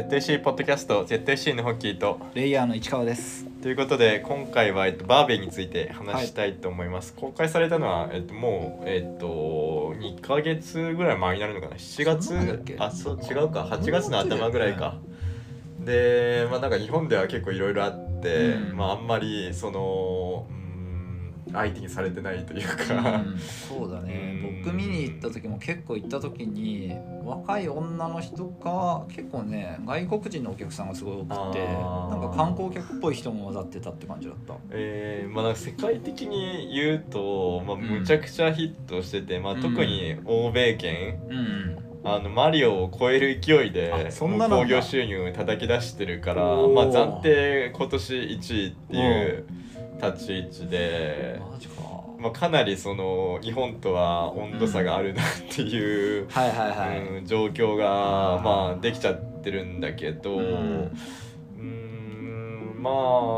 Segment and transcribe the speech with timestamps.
[0.00, 2.18] ZC ポッドキャスト ZC のホッキーと。
[2.32, 3.44] レイヤーの市川です。
[3.62, 11.76] ということで今回は、えっと、バーベイについて話したいと思います、公開されたのは、えっと、もうえっと2ヶ月ぐらい前になるのかな。
[11.76, 13.64] 7月あそう違うか。
[13.64, 14.96] 8月の頭ぐらいか。
[15.80, 18.76] でまあなんか日本では結構いろいろあって、うん。
[18.76, 19.84] まああんまりそのう
[20.18, 20.19] ん
[21.52, 24.40] 相手にされてないというか、うん、そうだね。
[24.44, 24.64] うん。
[24.64, 34.54] 僕見に行った時も結構行った時に若い女の人か結構ね外国人のお客さんがすごい多くてなんか観光客っぽい人も混ざってたって感じだった。
[34.70, 37.80] えーまあ、なんか世界的に言うと、まあ、ん。
[37.80, 39.62] むちゃくちゃヒットしてて、まあ、うん。
[39.62, 44.28] 特に欧米圏、うんあのマリオを超える勢いで興
[44.64, 49.46] 行収入を叩き出してるから、まあ、暫定今年1位っていう
[50.00, 51.82] 立ち位置で、マジか。
[52.18, 56.28] まあ、かなりその日本とは温度差があるなっていう、
[57.24, 60.36] 状況がまあできちゃってるんだけど。
[60.36, 60.44] うん。
[60.44, 62.90] うーんま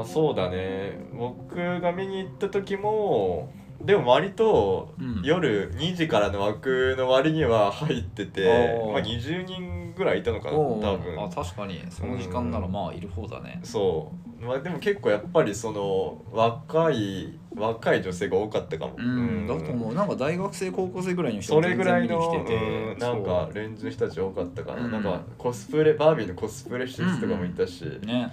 [0.02, 0.98] あそうだね。
[1.12, 5.22] 僕が見に行った時もでも割とうん。
[5.24, 8.92] 夜2時からの枠の割には入ってて、おー。
[8.92, 11.22] まあ、20人ぐらいいたのかな多分。
[11.22, 11.84] あ確かに。
[11.90, 13.60] その時間ならまあいる方だね。
[13.62, 14.44] そう。
[14.44, 18.94] まあでも結構やっぱりその若い若い女性が多かったかも。
[18.96, 19.94] うん、だと思う。
[19.94, 22.54] なんか大学生高校生ぐらいの人それぐらいの、てて。
[22.56, 22.98] うん。
[22.98, 24.90] なんかレンズの人たち多かったかな、うん。
[24.90, 28.32] なんかコスプレバービーのコスプレしてる人とかもいたし、ね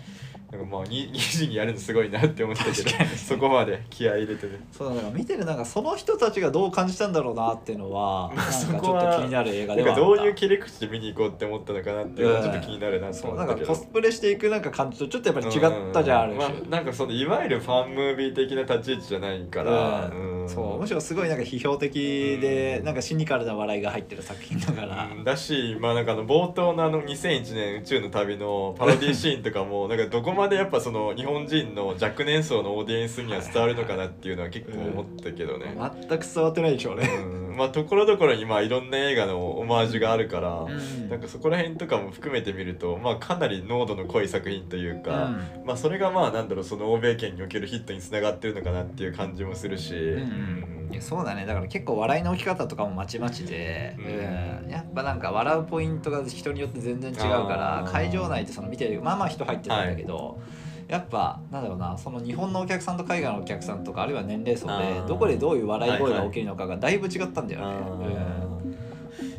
[0.51, 2.75] なんかまあ 2, 2時にやるのすごいなって思ったけど
[3.15, 4.59] そこまで気合い入れてね。
[4.71, 10.01] そうだから見てるなんかその人たちがどう感じたんだろうなっていうのはなんかちょっと気になる映画ではあった。
[10.01, 13.67] かどういう切り口で見に行こうって思ったのかなっていうのがちょっと気になるなってそう思ったけど。
[13.67, 16.37] なんかコスプレしていくなんか感じとちょっとやっぱり違ったじゃんあるうん。
[16.39, 22.85] まあ、なんかそのいわゆるファンムービー的な立ち位置じゃないから、うんうんそうむしろすごいなんか批評的でうん。
[22.85, 25.23] なんかシニカルな笑いが入ってる作品だから、うん。
[25.23, 35.75] だし、まあ、なんかあの冒頭のあの2001年宇宙の旅のパロディシーンとかもなんかどこまでやっぱその日本人の若年層のオーディエンスには伝わるのかなっていうのは結構思ったけどね。
[36.07, 41.09] 全く伝わってないでしょうね、うんまあところどころにまあいろんな映画のオマージュがあるから、うん。
[41.09, 45.65] なんかそこら辺とかも含めてみると、まあ、かなり濃度の濃い作品というか、うん。
[45.65, 51.45] まあ、それがまあなんだろうその欧米圏におけるヒットにつながってるのかなっていう感じもするし、うんいやそうだね。
[51.45, 54.05] だから結構笑いの起き方とかもまちまちで、うん。
[54.05, 54.69] うん。
[54.71, 60.39] やっぱなんか笑うポイントが人によって全然違うから会場内ってその見てるまあまあ人入ってたんだけど、
[60.89, 67.65] やっぱなんだろうなその日本のお客さんと海外のお客さんとかあるいは年齢層でどこでどういう笑い声が起きるのかがだいぶ違ったんだよね。
[67.67, 67.69] あ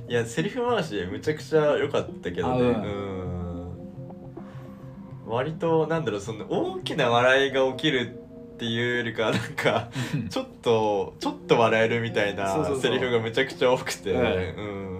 [0.06, 0.10] ー。
[0.10, 2.76] いやセリフ回しむちゃくちゃ良かったけどね、
[5.26, 8.20] 割となんだろうその大きな笑いが起きる
[8.54, 10.28] っていうよりかなんかうん。
[10.28, 14.12] ちょっとちょっと笑えるみたいなセリフがめちゃくちゃ多くて。
[14.12, 14.99] うんうん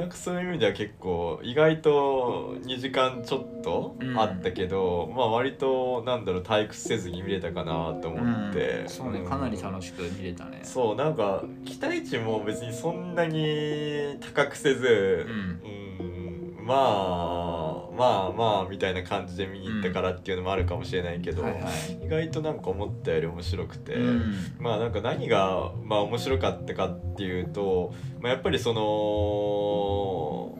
[0.00, 8.88] なんかそういう意味では結構意外と2時間ちょっとあったけど、まあ割となんだろう退屈せずに見れたかなと思って、うん。
[8.88, 10.60] そうねかなり楽しく見れたね。
[10.62, 16.64] そうなんか期待値も別にそんなに高くせず、うん。
[16.64, 17.69] まあ
[18.00, 22.06] まあまあみたいな感じで見に行ったからっていうのもあるかもしれないけど、はいはい。
[22.06, 24.34] 意外となんか思ったより面白くて、うん。
[24.58, 30.58] まあなんか何がまあ面白かったかっていうと、まあ、やっぱりその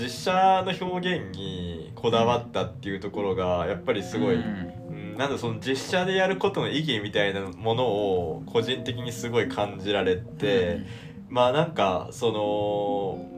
[0.00, 4.42] 実写の表現にこだわったっていうところがやっぱりすごい、うん。
[4.90, 10.82] うんなんだその実写でやることの意義みたいなものを個人的にすごい感じられて、
[11.30, 13.35] まあなんかその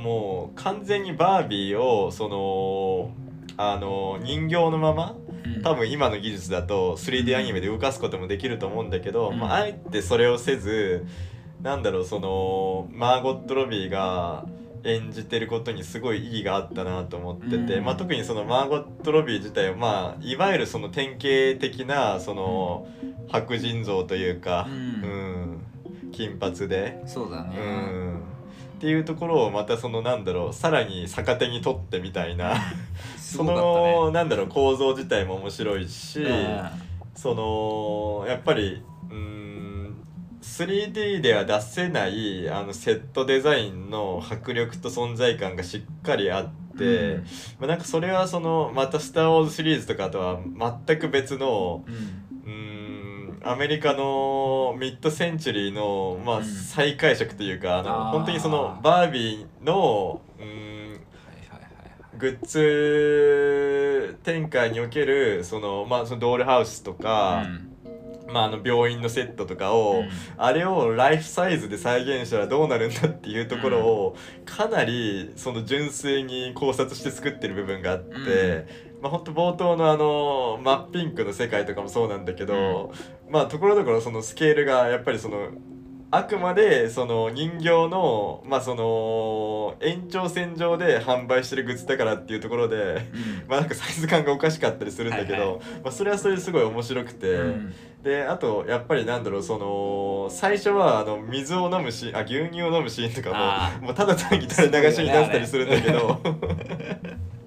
[0.00, 3.14] もう完全にバービーをその
[3.56, 5.62] あの人形のままうん。
[5.62, 11.06] 多分今の技術だと 3D アニメで動かすこともできると思うんだけど、うんまあ、あえてそれをせず
[11.62, 14.46] なんだろうそのマーゴット・ロビーが
[14.84, 17.84] 演じてることにすごい意義があったなと思ってて、うん。
[17.84, 22.88] まあ、特にそのマーゴット・ロビー自体は、まあ、いわゆるその典型的なその
[23.30, 24.74] 白人像というか、うん。
[24.74, 26.10] うん。
[26.12, 27.02] 金髪で。
[27.06, 27.56] そうだね。
[27.58, 28.22] うん
[28.80, 32.54] っていうところをまたそのなんだろうさらに逆手に取ってみたいな。
[33.20, 36.62] そのなんだろう構造自体も面白いし、ね。
[37.14, 39.96] そのやっぱりうーん
[40.40, 47.24] 3D では出せないあのセットデザインの迫力と存在感がしっかりあって、うん。
[47.60, 50.38] まあ、なんかそれはそのまた「スター・ウォーズ」シリーズとかとは
[50.86, 51.84] 全く別の
[53.42, 56.44] アメリカのミッドセンチュリーの、まあ、うん。
[56.44, 60.20] 再解釈というか、あの本当にそのバービーの
[62.18, 67.46] グッズ展開におけるその,、まあ、そのドールハウスとか、
[68.28, 70.04] まあ、あの病院のセットとかを、
[70.36, 82.92] あれをライフサイズで再現したらどうなるんだっていうところをかなりその純粋に考察して作ってる部分があって、まあ本当冒頭のあの真っピンクの世界とかもそうなんだけど、
[83.28, 85.50] まあところどころそのスケールがやっぱりその
[86.12, 93.48] あくまでその人形のまあその延長線上で販売してるグッズだからっていうところで、うん。
[93.48, 95.54] まあなんかサイズ感がおかしかったりするんだけど、はいは
[95.84, 97.32] まあそれはそれですごい面白くて。
[97.34, 97.74] うん。
[98.02, 106.18] であとやっぱりなんだろうその最初はあの水を飲むシーンあ牛乳を飲むシーンとかあももうただ単に垂れ流しに出したりするんだけど、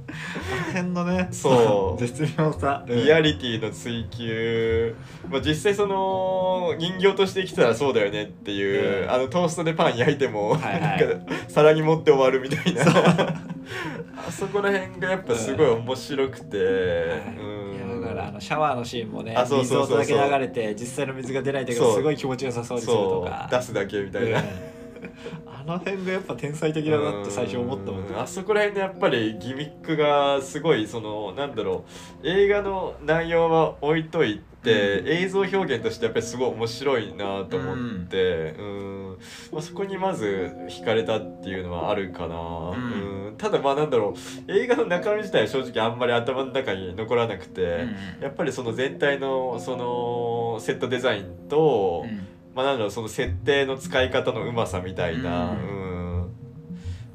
[0.73, 1.27] 辺のね。
[1.31, 1.99] そう。
[2.05, 2.83] 絶妙さ。
[2.87, 4.95] リアリティの追求、
[5.29, 9.11] まあ、実際その人形として生きてたらそうだよねっていう、うん。
[9.11, 10.81] あのトーストでパン焼いても、はいはい。
[10.81, 12.83] なんか皿に持って終わるみたいな。
[14.27, 17.75] あそこら辺がやっぱすごい面白くて、うん。
[17.75, 20.17] いやだからあのシャワーのシーンもねあそう水そうそうそう。
[20.17, 23.55] 音だけ流れて実際の水が出ないんだけそうどすごい気持ちよさそうにするとそかう。
[23.55, 24.39] 出すだけみたいな。
[24.39, 24.72] うん
[25.45, 28.19] あの辺がやっぱ天才的だなって最初思ったもんうん。
[28.19, 31.85] あそこら辺でやっぱりギミックがすごいそのなんだろ
[32.23, 35.07] う映画の内容は置いといて、うん。
[35.07, 39.17] 映像表現としてやっぱりすごい面白いなと思って、うん。
[39.51, 43.27] まあ、そこにまず惹かれたっていうのはあるかな、うん。
[43.27, 43.35] うん。
[43.37, 44.13] ただまあなんだろ
[44.47, 47.65] う映画の中身自体は正直あんまり頭の中に残らなくて、う
[48.19, 48.23] ん。
[48.23, 56.03] やっぱりその全体のそのセットデザインと、うんまあなんだろうその設定の使い方のうまさみたいな、ううん。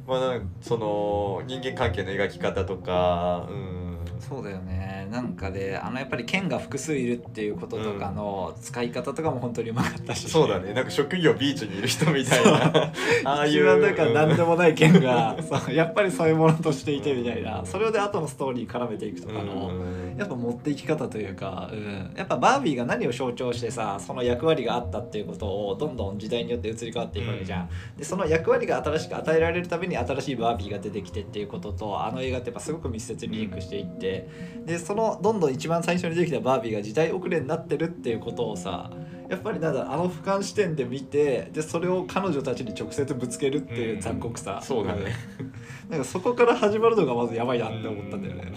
[0.06, 10.74] まあなんかその人間関係の描き方とか、うん、そうだよねなんかであのやっぱり剣が複数いるっていうこととかの使い方とかも本当にうまかったし、そうだね。
[10.74, 12.92] なんか職業ビーチにいる人みたいな。
[13.24, 13.52] ああいう。
[13.52, 17.64] 一番なんか何でももない剣が、そうやっぱりそういうものとしていてみたいな。
[17.64, 19.72] それをで後のストーリー絡めていくとかの、
[20.16, 34.28] やっぱ持っていき方というか、うん、やっぱバービーが何を象徴してさその役割があったっていうことをどんどん時代によって移り変わっていくわけじゃん、でその役割が新しく与えられるたびに新しいバービーが出てきてっていうこととあの映画ってやっぱすごく密接にリンクしていって
[34.66, 38.90] でそのどんどん一番最初に出てきたバービーが時代遅れになってるっていうことをさ
[39.28, 44.62] やっぱりなんだあの俯瞰視点で見てでそれを彼女たちに直接ぶつけるっていう残酷さ、うん。
[44.62, 45.12] そうだね。
[45.40, 45.42] う
[45.88, 48.52] んなんかそこから始まるのがまずやばいなって思ったんだよね、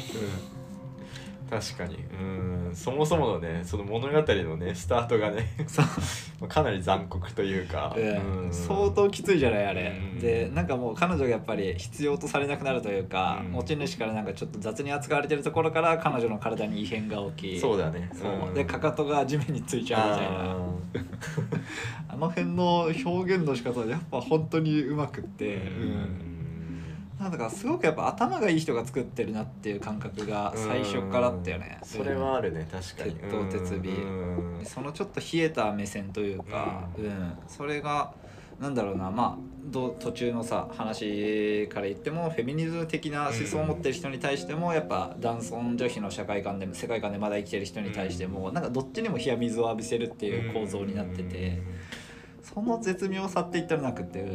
[1.51, 1.95] 確かに。
[1.95, 2.71] うん。
[2.73, 5.49] そもそものねその物語のねスタートがね
[6.47, 8.53] かなり残酷というか、うんうん。
[8.53, 10.19] 相当きついじゃないあれ、うん。
[10.19, 13.51] でなんかもう彼女がやっぱり必要とされなくなるというか、うん。
[13.51, 18.09] 持ち主からなんかちょっと雑に扱われてるところから彼女の体に異変が起きそうだね。
[18.13, 18.47] そう。
[18.47, 18.53] うん。
[18.53, 20.51] でかかとが地面についちゃうみたいな。
[20.51, 20.71] あ
[22.07, 26.30] あの辺の表現の仕方やっぱ本当にうまくって、ーうん
[27.21, 33.13] なんだかすごくやっぱ頭がいい人が作ってるなっていう感覚が最初からあったよね、それはあるね確かに。
[33.13, 33.77] 鉄頭鉄尾。
[33.77, 37.33] うんそのちょっと冷えた目線というか、うん。
[37.47, 38.13] それが
[38.59, 51.61] なんだろうなまあどう途中のさ話から言ってもフェミニズム的な思想を持ってる人に対しても、やっぱ男尊女卑の社会観で世界観でまだ生きてる人に対しても、なんかどっちにも冷や水を浴びせるっていう構造になってて、
[52.41, 54.25] その絶妙さって言ったらなくて、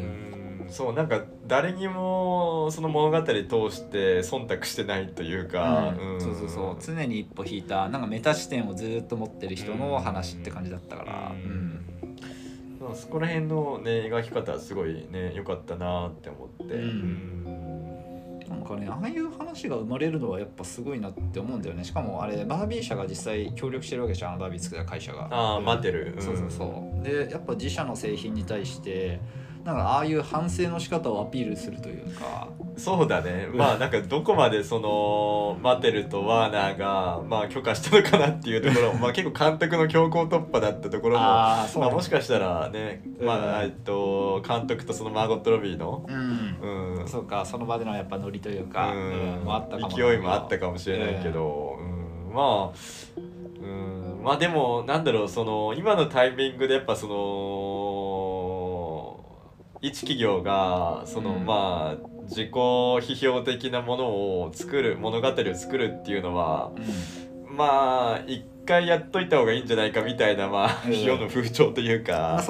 [0.59, 0.69] ううん。
[0.69, 3.35] んそうなんか誰にもその物語通
[3.75, 6.21] して忖度してないというか、ん。
[6.21, 6.77] そうそうそう。
[6.81, 11.83] 常に一歩引いたなんかメタ視点をずっと持ってる人の話って感じだったから、ううん。
[12.95, 17.45] そこら辺のね描き方はすごいね良かったなって思って、うん。
[18.49, 21.83] なんかねああいう話が生まれるのはやっぱすごいなって思うんだよね。
[21.83, 25.29] しかもあれバービー社が実際協力してるわけじゃんバービー作った会社が。
[25.31, 25.65] ああうん。
[25.65, 27.03] 待ってる、そうそうそう。
[27.03, 29.21] でやっぱ自社の製品に対して
[29.67, 32.49] なんかああいう反省の仕方をアピールするというか。
[32.77, 33.49] そうだね。
[33.53, 38.95] まあなんかどこまでそのマテルとワーナーがまあ許可したのかなっていうところ。
[38.95, 43.65] まあ結構監督の強行突破だったところもああそうまあ、もしかしたらね、まあうん。
[43.65, 46.99] えっと監督とそのマーゴット・ロビーの、うん。
[47.01, 47.09] うん。
[47.09, 49.39] そうかその場でのやっぱノリというか、うん。
[49.39, 49.97] うんもあったかもな。
[49.97, 52.33] 勢いもあったかもしれないけど、うん。
[52.33, 53.21] まあ、
[53.61, 57.15] うん、まあでもなんだろうその今のタイミングでやっぱその
[59.83, 61.47] 一企業がその、うん。
[61.47, 66.73] まあ自己批評的なものを作る物語を作るっていうのは
[67.49, 67.57] うん。
[67.57, 71.03] まあ一回やっといた方がいいんじゃないかみたいなまあうん。
[71.03, 72.43] 世の風潮というか。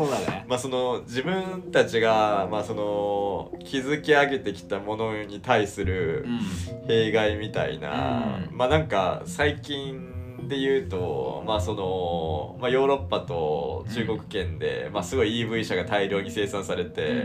[0.49, 6.87] まあその自分たちがまあその築き上げてきたものに対するうん。
[6.89, 8.57] 弊害みたいな、うん。
[8.57, 17.25] まあなんか最近で言うとまあその、まあ、ヨーロッパと中国圏で、まあすごい EV 車が大量に生産されて、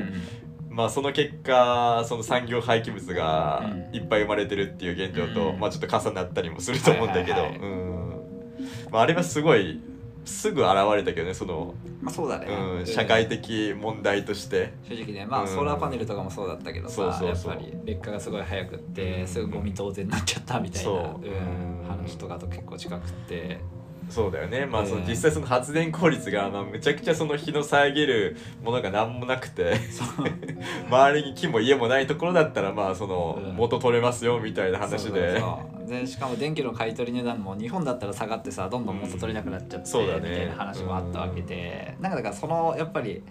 [0.69, 3.95] まあその結果その産業廃棄物がうん。
[3.95, 5.59] いっぱい生まれてるっていう現状と、うん。
[5.59, 7.69] まあちょっと重なったりもすると思うんだけど、はいはいはい。
[7.69, 8.11] うん。
[8.91, 9.81] まあ、あれはすごい
[10.25, 14.73] すぐ現れたけどねその、まあそうだね、うん、社会的問題として。
[14.87, 15.47] 正直ねまあうん。
[15.47, 17.51] ソーラーパネルとかもそうだったけどさ、そうそうそう。
[17.53, 21.25] やっぱり劣化がすごい早くってうんすぐゴミ当然になっちゃったみたいな、そう。
[21.25, 21.33] うん
[21.75, 23.59] うん話とかと結構近くって
[24.11, 24.65] そうだよね。
[24.65, 29.75] まあそのええ実際その発電効率がまあめちゃくちゃその日の遮るものが何もなくて。
[30.89, 33.55] 周りに木も家もないところだったらまあそのうん。
[33.55, 35.39] 元取れますよみたいな話で。
[35.39, 40.29] そうでしかも電気の買い取り値段も日本だったら下がってさどんどん元取れなくなっちゃって、そうだね。
[40.29, 43.23] みたいな話もあったわけで、なんかだからそのやっぱり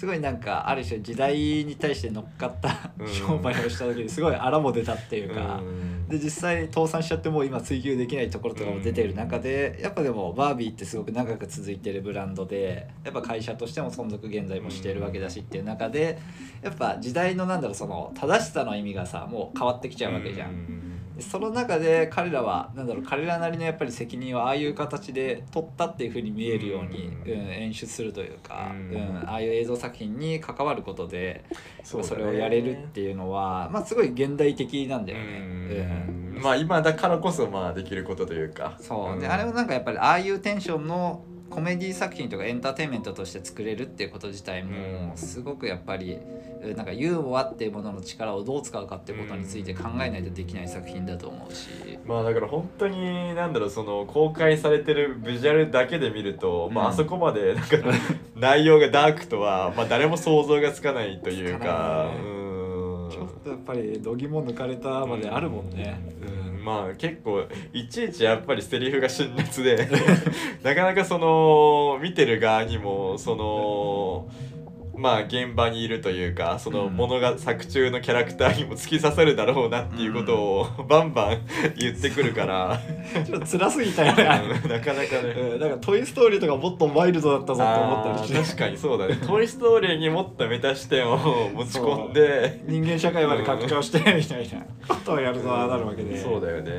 [0.00, 3.06] すごいなんかある種時代に対して乗っかったうん。
[3.06, 6.08] 商売をした時にすごい荒も出たっていうか、うん。
[6.08, 16.18] で実際倒産しちゃってもう今追求できないところとかも出てる中で、やっぱでもバービーってすごく長く続いてるブランドでやっぱ会社としても存続現在もしてるわけだしっていう中で
[16.62, 20.99] やっぱ時代のなんだろうその正しさの意味がさもう変わってきちゃうわけじゃん。
[21.20, 28.94] その中で彼らはなんだろう彼らなりのやっぱり責任をああいう形で取ったっていうふうに見えるように、ううん演出するというか、うん。
[28.94, 31.44] うんああいう映像作品に関わることで
[31.84, 35.24] それをやれるっていうのは、まあ、すごい現代的なんだよね。
[35.24, 36.36] うん。
[36.36, 36.42] うん。
[36.42, 38.76] まあ今だからこそまあできることというか。
[38.80, 39.20] そう。
[39.20, 39.32] でん。
[39.32, 44.70] あれもなんかやっぱりああいうテンションのコメディ作品とかエンターテインメントとして作れるっていうこと自体も
[45.10, 45.16] うん。
[45.16, 46.16] すごくやっぱり
[46.62, 51.68] うんなんかユーモアっていうものの力をどう使うかっていうことについて考えないとできない作品だと思うし。
[52.06, 56.92] まあだから本当になんだろうその公開されてるビジュアルだけで見ると、まあうん。
[56.92, 57.76] あそこまでなんか
[58.36, 62.20] 内容がダークとは、まあ、誰も想像がつかないというつかね。
[62.22, 63.10] うん。
[63.10, 66.00] ちょっとやっぱり度肝抜かれたまであるもんね。
[66.22, 69.88] うんまあ結構いちいちやっぱりセリフが辛辣で
[70.62, 74.28] なかなかその見てる側にもその
[75.00, 76.96] まあ現場にいるというかそのうん。
[76.96, 81.38] ものが作中のキャラクターにも突き刺さるだろうなっていうことをバンバン
[81.76, 82.78] 言ってくるから。
[83.26, 84.42] ちょっと辛すぎたよね。
[84.62, 85.34] うんなかなかね。
[85.36, 91.16] うん、なんか「トイ・ストーリー」とかもっとワイルドだったぞと思ったりして確かにそうだね「トイ・ストーリー」にもっとメタ視点を
[91.54, 96.16] 持ち込んで人間社会まで拡張してみたいなことをやるとはなるわけで。
[96.18, 96.70] そうだよね。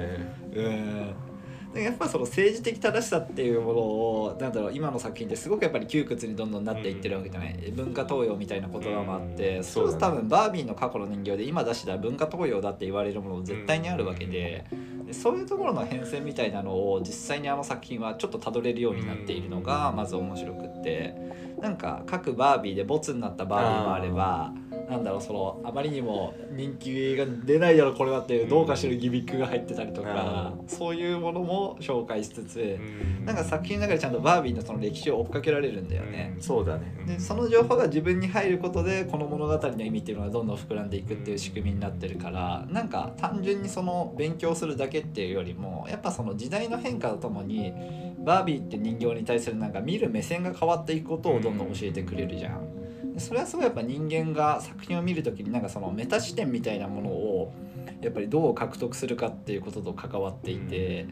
[0.54, 1.31] うん。
[1.31, 1.31] で
[1.74, 10.00] やっぱその政治的正しさっていうものをなんだろう今の作品ってすごくやっぱり窮屈にどんどんなっていってるわけじゃない、文化東洋みたいな言葉もあって、うんそうね。
[10.00, 14.66] 多分バービーの過去の人形で今出した文化東洋だって言われるもの絶対にあるわけで,、
[15.06, 21.16] でそういうところの変遷みたいなのを実際にあの作品はちょっとたどれるようになっているのがまず面白くって。
[21.62, 24.52] なんか各バービーでボツになったバービーもあれば。
[24.92, 32.78] なんだろうそのあまりにも人気が出ないだろこれはっていうどうかしてるギミックが入ってたりとか、そういうものも紹介しつつ、
[33.26, 36.34] なんか作品の中でちゃんとバービーのその歴史を追っかけられるんだよね。
[36.36, 47.74] うんそうだねでその情報が自分に入ることでこの物語の意味っていうのがどんどん膨らんでいくっていう仕組みになってるからなんか単純にその勉強するだけっていうよりもやっぱその時代の変化とともに
[48.20, 52.81] バービーって人形に対するなんか見る目線が変わっていくことをどんどん教えてくれるじゃん。
[53.14, 57.54] でそれはすごいやっぱ人間が作品を見る時になんかそのメタ視点みたいなものを
[58.02, 61.06] やっぱりどう獲得するかっていうことと関わっていて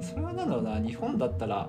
[0.00, 1.68] それはなんだろうな日本だったら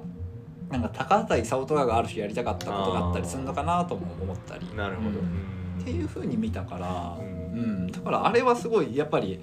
[0.69, 5.81] なんか高畑勲とかがある種やりたかったことがあったりするのかなとも思ったりなるほど、うん。
[5.81, 7.87] っていうふうに見たから、ううん。
[7.87, 9.39] んだからあれはすごいやっぱり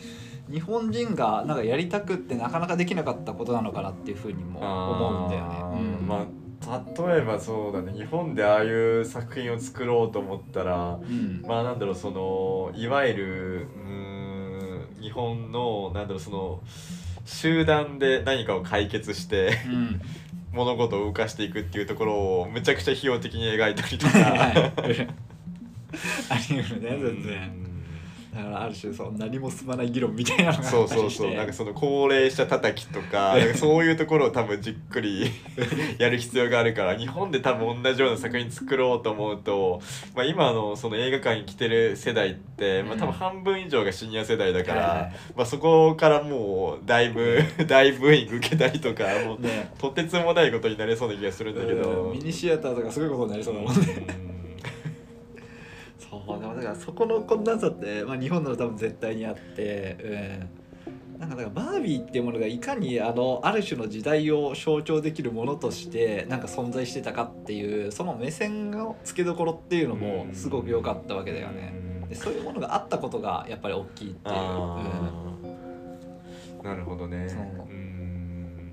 [0.51, 6.01] 日本人がなんかやりたくってなかなかできなかったことなのかなっていうふうにも思うんだよね。
[6.01, 6.09] うん。
[6.09, 6.27] まあ
[6.63, 7.93] 例えばそうだね。
[7.93, 11.43] 日本でああいう作品を作ろうと思ったらうん。
[11.47, 16.61] まあなんだろうそのいわゆるうーん日本のなんだろうその
[17.25, 20.01] 集団で何かを解決してうん。
[20.53, 25.15] 物事を動かしていくっていうところをむちゃくちゃ費用的に描いたりとはいか。
[26.29, 27.80] あり得るね全然。
[28.35, 31.35] だからある種そう何も進まない議論みたいなのがあそうそうそう。
[31.35, 35.31] なんかその高齢者叩きとか そういうところを多分じっくり
[35.99, 39.81] やる必要があるから日本で多分同じような作品作ろうと思うと、
[40.15, 45.13] まあ、今のその映画館に来てる世代って、まあ、多分半分以上がシニア世代だから、はいはい。
[45.37, 49.73] まあ、そこからもうだいぶ大ブーイング受けたりとかもうね。
[49.79, 52.05] とてつもないことになりそうな気がするんだけど。
[52.05, 52.13] うん。
[52.13, 54.40] ミニシアターとかすごいことになりそうだもんね。
[56.33, 60.49] そうでもだからそこの困難さって、まあ、日本なら多分絶対にあって、
[61.17, 71.75] うん、なんかだからバービーっていうものがいかにあのある種の時代を象徴できるものとしてなんか存在してたかっていうその目線の付けどころっていうのもすごく良かったわけだよね。
[72.09, 74.35] でそういうものがあったことがやっぱり大きいっていう。
[74.37, 75.31] あー
[76.63, 77.29] なるほどね。
[77.29, 77.41] そう。
[77.69, 78.73] うん。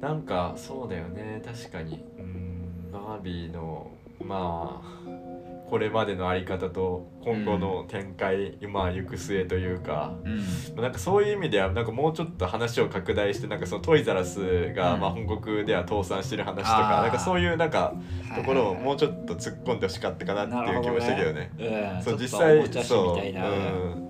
[0.00, 1.42] なんかそうだよね。
[1.44, 2.04] 確かに。
[2.18, 2.90] うん。
[2.92, 4.98] バービーのまあ
[5.68, 10.14] これまでのあり方と今後の展開、まあ行く末というか。
[10.24, 10.82] うん。
[10.82, 15.00] なんかそういう意味ではなんかもうちょっと話を拡大してなんかそのトイザラスがうん。
[15.00, 17.92] まあ本国では倒産してる話とかなんかそういうなんか
[18.34, 21.50] ところをもうちょっと突っ込んでほしかったかなっていう気もしたけどね。
[21.58, 24.08] うん、そう実際そう、うん、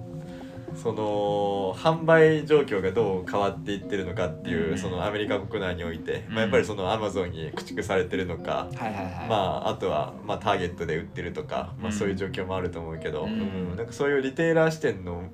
[0.82, 4.78] その販売状況がどう変わっていってるのかっていう、うん。
[4.78, 6.34] そのアメリカ国内において、うん。
[6.34, 9.28] まあ、やっぱりそのアマゾンに駆逐されてるのか、はいはいはい。
[9.28, 11.92] まあ、あとは、まあ、ターゲットで売ってるとか、まあ、うん。
[11.92, 13.30] そういう状況もあると思うけど、うん。
[13.30, 13.34] う
[13.74, 13.76] ん。
[13.76, 15.30] なんかそういうリテイラー視点の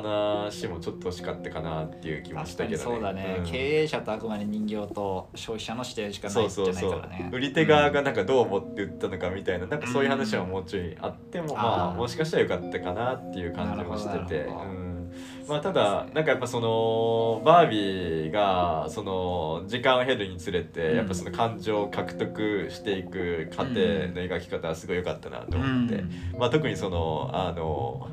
[0.00, 2.84] 話もちょっと欲しかったかなっていう気もしたけどね。
[2.84, 3.44] そうだね、うん。
[3.44, 7.30] 経営者とあくまで人形と消費者の視点しかないじゃないからね。
[7.32, 11.56] う売り手側がなんかどう思って売ったのかみたいななんかそういう話はもうちょいあっても、うん。
[11.56, 14.48] まあもしかしたらよかったかなっていう感じもしてて、
[15.48, 20.96] まあ、ただなんかやっぱそのバービーがその時間を経るにつれて、うん。
[20.96, 23.76] やっぱその感情を獲得していく過程の
[24.22, 26.38] 描き方はすごい良かったなと思って、うん。
[26.40, 28.08] まあ、特にそのあの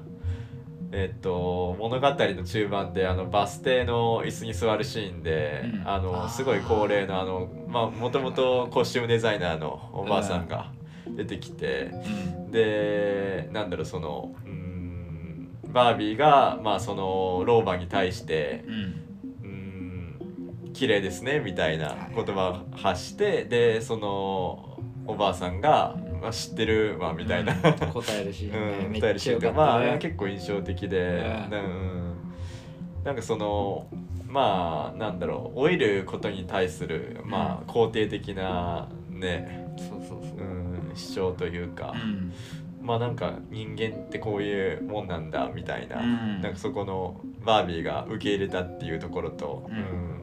[0.93, 5.87] えっと物語の中盤であのバス停の椅子に座るシーンで、うん。
[5.87, 10.71] あのすごい高齢のあのまあもともとコスチュームデザイナーのおばあさんが
[11.07, 12.51] 出てきて、うん。
[12.51, 18.97] でなんだろうそのうーんバービーがまあその老婆に対してうん。
[20.73, 31.53] 綺麗ですねみたいな言葉を発してでそのおばあさんが、まあ、知ってるわみたいな、うん答えるし、うん、め伝えるシーンがっちゃよかった、ね、まああれは結構印象的で、うん。
[31.53, 32.13] うん。
[33.03, 33.87] なんかその
[34.27, 35.59] まあなんだろう。
[35.59, 40.37] 老いることに対するまあ肯定的なね、そうそうそう。
[40.37, 42.33] うん、主張というか、うん。
[42.81, 46.41] まあなんか人間ってこういうもんなんだみたいな、うん。
[46.41, 49.75] なんかそこのバービーが受け入れたっていうところと、うん。
[49.75, 50.20] うん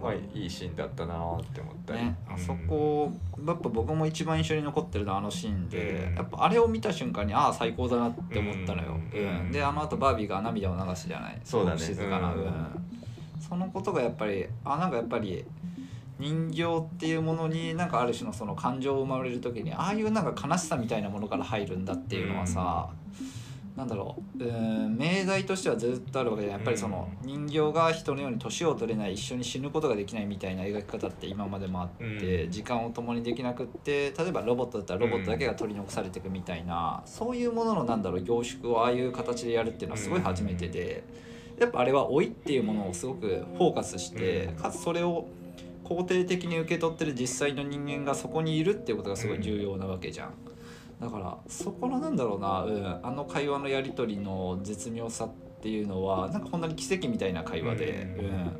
[0.00, 0.46] まあい。
[0.46, 3.12] いシーンだったなって思ったり、ね、あそこ
[3.46, 9.18] やっぱ僕も一番印象に残ってるのはあのシーンで、うんやっぱあれを見た瞬間にああ最高だなって思ったのよ、うん。
[9.18, 9.52] うん。
[9.52, 11.40] であの後バービーが涙を流すじゃない。
[11.44, 11.80] そうだね。
[11.80, 12.44] 静かな、うん。
[13.40, 15.44] そのことがやっぱりあなんかやっぱり
[16.18, 22.88] 人形っていうものになんかある種のその感情を生まれる時にああいうなんか悲しさみたいなものから入るんだっていうのはさ、
[23.76, 24.44] なんだろう。
[24.44, 32.50] うん命題としてはずっとあるわけでやっぱりその人形が人のように年を取れない一緒に死ぬことができないみたいな描き方って今までもあって、うん。
[32.50, 41.04] 時間を共にできなくって例えばロボットだったらロボットだけが取り残されていくみたいな、そういうもののなんだろう凝縮をああいう形でやるっていうのはすごい初めてで、
[41.58, 44.54] やっぱあれは老いっていうものをすごくフォーカスして、うん。
[44.56, 45.28] かつそれを
[45.84, 50.34] 肯定的に受け取ってる実際の人間がそこにいるっていうことがすごい重要なわけじゃん。
[51.02, 58.56] だからそこのなんだろうな、うん、あの会話のやり取りの絶妙さっていうのはなんかほんとに奇跡みたいな会話で、うんうん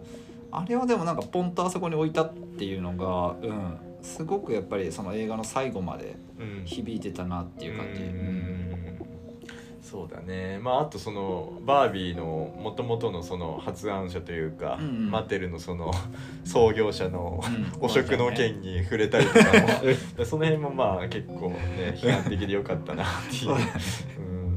[0.54, 6.64] あれはでもなんかポンとあそこに置いたっていうのが、うん、すごくやっぱりその映画の最後までうん。
[6.66, 8.02] 響いてたなっていう感じ。
[8.02, 8.71] うん
[9.82, 10.60] そうだね。
[10.62, 15.10] まああとそのバービーのもともとのその発案者というか、うんうん。
[15.10, 15.90] マテルのその
[16.44, 17.84] 創業者のうん。
[17.84, 19.44] 汚職の件に触れたりとか
[20.18, 20.24] も。
[20.24, 23.40] そ の辺もまあ結構ね批判的でよかったなっていう。
[23.42, 24.52] そうん。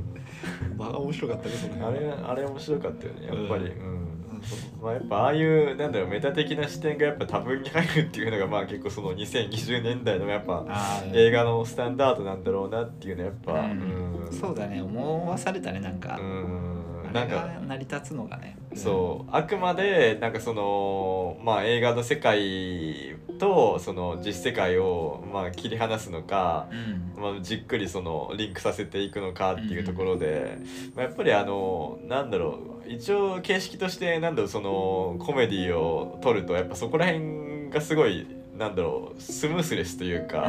[0.77, 4.14] バカ面白かったねそのあれあれ面白かったよねやっぱり、ううん
[4.81, 10.65] まあ、やっぱああいうなんだろうメタ的な視点がやっぱ多分に入るっていうのがまあ結構その2020年代のやっぱ
[11.13, 14.27] 映画のスタンダードなんだろうなっていうのはやっぱ、うん。
[14.31, 14.81] そうだね。
[14.81, 16.74] 思わされたねなんか、うん。
[16.74, 16.74] あ
[17.15, 18.57] れなんかが成り立つのがね。
[18.75, 27.21] そうあくまでなんかそのまあ映画の世界とその実世界をまあ切り離すのか、うん。
[27.21, 30.57] まあ、じっくりそのリンクさせていくのかっていうところで、
[30.95, 40.47] まあ、やっぱりあのなんだろう一応形式としてなんだろうそのコメディを撮るとやっぱそこら辺がすごいなんだろうスムースレスというか、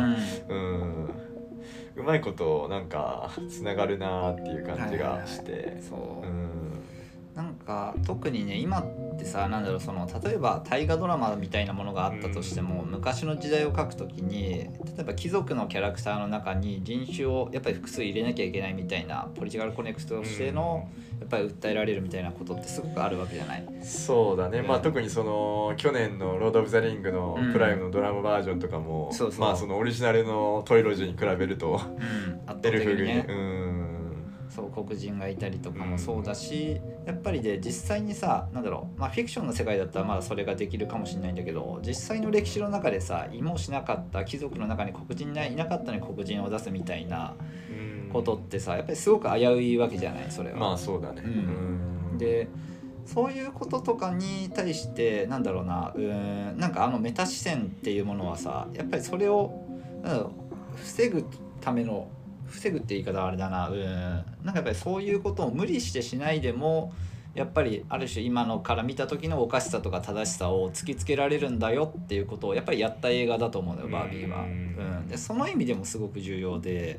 [0.49, 1.11] うん、う
[2.03, 5.81] まいことなんかつながるなっていう感じがして。
[5.89, 6.76] そう、うん
[7.67, 14.69] か特にね今ってさなんだろうその例えば大河ドラマみたいなものがあったとしても、昔の時代を描くときに例
[15.01, 23.65] えば貴族のキャラクターの中に人種をやっぱり複数入れなきゃいけないみたいなポリティカルコネクトとしての、やっぱり訴えられるみたいなことってすごくあるわけじゃない？
[23.83, 24.67] そうだね、うん。
[24.67, 27.53] まあ特にその去年の「ロード・オブ・ザ・リング」のうん。
[27.53, 31.77] プライムのドラマバージョンとかも、まあそのオリジナルのトイロジーに比べるとうん、
[32.47, 33.09] 圧倒 エルフグに。
[33.09, 33.86] ねうん
[34.49, 47.35] そう黒人がいたりとかもそうだし、やっぱりで実際にさなんだろう、まあ、フィクションの世界だったらまだそれができるかもしれないんだけど実際の歴史の中でさ芋をしなかった貴族の中に黒人がいなかったのに黒人を出すみたいな
[47.71, 48.11] うん。
[48.13, 50.57] ことってさやっぱりすごく危ういわけじゃないそれは。
[50.57, 51.29] まあそうだね、う
[52.15, 52.19] ん。
[52.19, 52.49] で
[53.05, 59.61] そういうこととかに対してなんだろうなうーんなんかあのメタ視線っていうものはさやっぱりそれを
[60.77, 61.25] 防ぐ
[61.61, 62.09] ための
[62.47, 63.69] 防ぐって言い方はあれだな。
[63.69, 63.83] うん。
[64.45, 66.93] なんかやっぱりそういうことを無理してしないでも
[67.37, 74.45] やっぱりある種今のから見た時のおかしさとか正しさを突きつけられるんだよっていうことをやっぱりやった映画だと思うのよバービーは。
[74.45, 76.99] うん、でその意味でもすごく重要で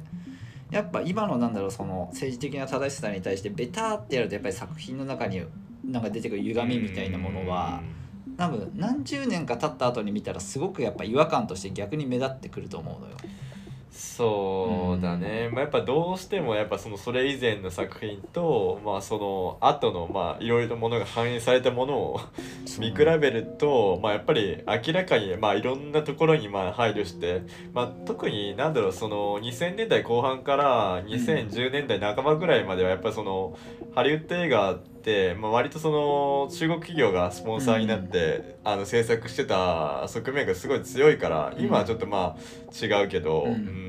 [0.70, 5.42] やっぱ今のなんだろうその政治的な正しさに対してベターってやるとやっぱり作品の中に
[5.84, 7.82] なんか出てくる歪みみたいなものは
[8.38, 13.16] 多分何十年か経った後に見たらすごくやっぱ違和感として逆に目立ってくると思うのよ。
[13.92, 22.20] そうだね、まあ、やっぱどうしてもやっぱそのそれ以前の作品とまあその後のまあいろいろものが反映されたものを
[22.80, 33.58] 見比べるとまあやっぱり明らかにまあいろんなところにまあ配慮してまあ特になんだろうその2000年代後半から2010年代半ばぐらいまではやっぱりその
[33.96, 34.97] ハリウッド映画って、
[35.40, 43.52] まあ、割とその中国企業がスポンサーになって、あの制作してた側面がすごい強いから今はちょっとまあ違うけど、うん。
[43.52, 43.88] うん。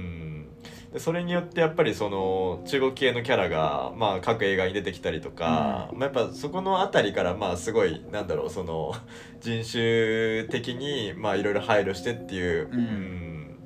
[0.93, 8.95] でそれによってやっぱりその中国系のキャラが、まあ、各映画に出てきたりとか、まあ、やっぱそこの辺りからまあすごいなんだろうその
[9.41, 12.79] 人種的にまあいろいろ配慮してっていう、うん。
[12.79, 13.59] うん。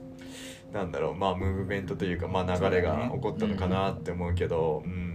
[0.73, 5.12] なんだろうまあムーブメントというか、まあ、流れが起こったのかなって思うけどうん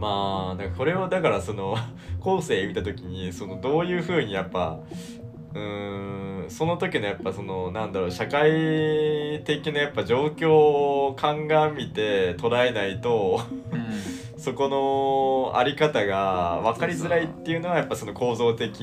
[0.00, 1.76] まあだからこれをだからその
[2.20, 4.80] 後世見た時にそのどういうふうにやっぱ
[5.54, 6.50] うーん。
[6.50, 13.40] その時のやっぱそのなんだろう社会的なやっぱ状況を鑑みて捉えないと
[13.72, 13.90] うん。
[14.40, 14.70] そこ
[15.52, 18.80] のあり方が分かりづらいっていうのはやっぱその構造的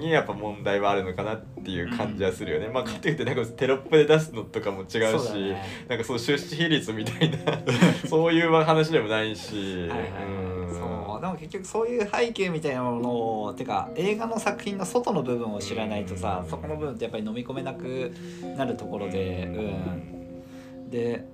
[0.00, 2.68] にやっぱ問題はあるのかなっていう感じはするよね。
[2.68, 5.56] まあかといってなんかテロップで出すのとかも違うしそうだね。
[5.88, 7.36] なんかその出資比率みたいな
[8.08, 9.86] そういう話でもないし。
[9.88, 10.22] はいはいはい。
[10.24, 10.74] うん。
[10.76, 11.20] そう。
[11.20, 16.50] でも結局そういう背景みたいなものをてか映画の作品の外の部分を知らないとさ、うん。
[16.50, 18.12] そこの部分ってやっぱり飲み込めなく
[18.56, 21.26] なるところで、うん、で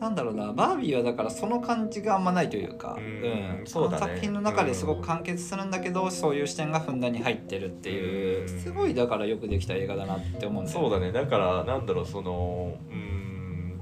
[0.00, 3.98] なんだろうなバービーはだからその感じがあんまないというか、うんそうだね。
[3.98, 8.60] 作品の中ですごく完結するんだけど、そういう視点がふんだんに入ってるっていう、うん。
[8.60, 11.12] すごいだからよくできた映画だなって思うんだよそうだね。
[11.12, 13.25] だからなんだろうそのうん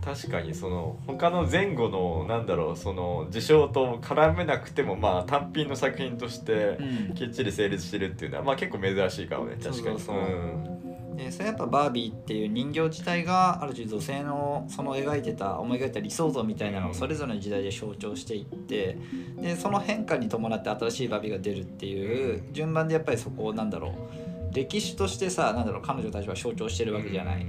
[0.05, 7.14] 確かにその他の前後のなんだろうその事象と絡めなくてもまあ単品の作品としてうん。
[7.14, 10.01] きっちり成立してるっていうのはまあ結構珍しいかもね確かに。
[10.01, 10.17] そう
[11.31, 18.99] それやっぱバービーっていう人形自体がある種女性のその描いてた思い描いた理想像みたいなのをそれぞれの時代で象徴していって
[19.40, 23.95] でその変化に伴って新しいバービーが出るっていう順番でやっぱりそこをなんだろ
[24.51, 27.47] う歴史としてさなんだろう彼女たちは象徴してるわけじゃない。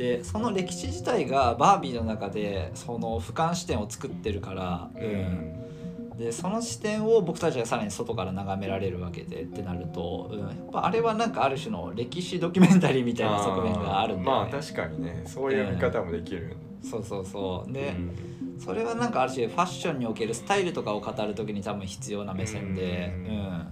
[0.00, 14.50] でその歴史自体がバービーの中でその俯瞰視点を作ってるから、うん、でその視点を僕たちがさらに外から眺められるわけでってなると、うん、やっぱあれはなんかある種の歴史ドキュメンタリーみたいな側面があるんだよね。
[14.50, 15.22] まあ確かにね。
[15.26, 17.70] そういう見方もできる、そうそうそう。
[17.70, 18.58] で、うん。
[18.58, 23.66] それはなんかある種ファッションにおけるスタイルとかを語る時に多分必要な目線で、ううんん。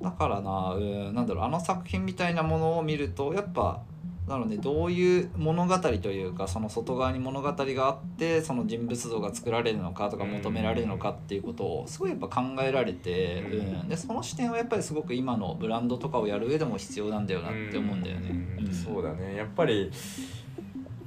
[0.00, 3.82] だからな、うん、なんだろうあの作品みたいなものを見るとやっぱ
[4.26, 10.30] なのでどういう物語というかその外側に物語があってその人物像が作られるのかとかうん。
[10.32, 13.52] 求められるのかっていうことをすごいやっぱ考えられて、うん。
[13.52, 18.28] うん、でその視点はやっぱりすごく今のブランドとかをやる上でも必要なんだよなって思うんだよね。
[18.30, 18.66] うん。
[18.66, 18.72] うん。
[18.72, 19.34] そうだね。
[19.36, 19.90] やっぱり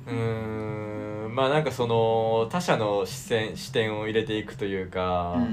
[0.05, 1.35] うーん。
[1.35, 5.43] まあなんかその他者の視線視点を入れていくというか、うん。
[5.43, 5.47] う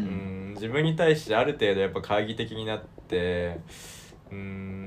[0.51, 0.53] ん。
[0.55, 3.59] 自分に対してある程度やっぱ懐疑的になって
[4.31, 4.84] うーん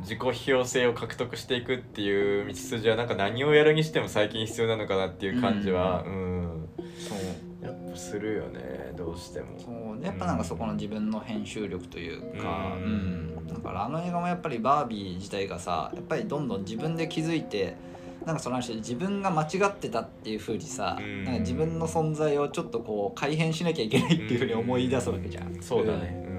[0.00, 6.68] 自己批評性を獲得していくっていう道筋はなんか何をやるにしても最近必要なのかなっていう感じは、うん。
[6.98, 7.64] そう。
[7.64, 9.58] やっぱするよねどうしても。
[9.58, 10.00] そう。
[10.00, 13.36] でやっぱなんかそこの自分の編集力というか、ううん。
[13.42, 17.76] んだからあの映画もやっぱりバービー自体がさやっぱりどんどん自分で気づいて
[18.24, 21.24] なんかその話で自分が間違ってたっていうふうにさ、うん。
[21.24, 25.56] なんか自分の存在をちょっとこう改変しなきゃいけないっていうふうに思い出すわけじゃん。
[25.60, 26.14] そうだね。
[26.20, 26.35] うんうん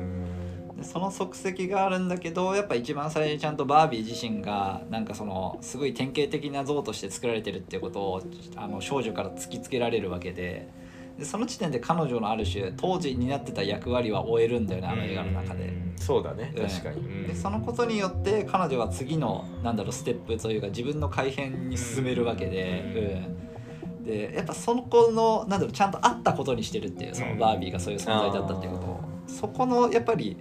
[0.78, 8.22] でその足跡があるんだけどやっぱ一番最初にちゃんとバービー自身がなんかそのすごい典型的な像として作られてるっていうことを
[8.56, 10.70] あの少女から突きつけられるわけで。
[11.18, 15.63] でその時点で彼女のある種当時担ってた役割は終えるんだよねあの映画の中で。
[15.63, 16.68] うんそうだねうん。
[16.68, 17.28] 確かに、うん。
[17.28, 23.26] でそのことによって彼女は次のなんだろうステップというか自分の改変に進めるわけで,、
[23.98, 24.06] うん。
[24.06, 28.86] でやっぱその子のなんだろうちゃんとあったことにしてるっていうそのバービーがそういう存在だったっていうこと。
[28.86, 30.38] を、そこのやっぱり、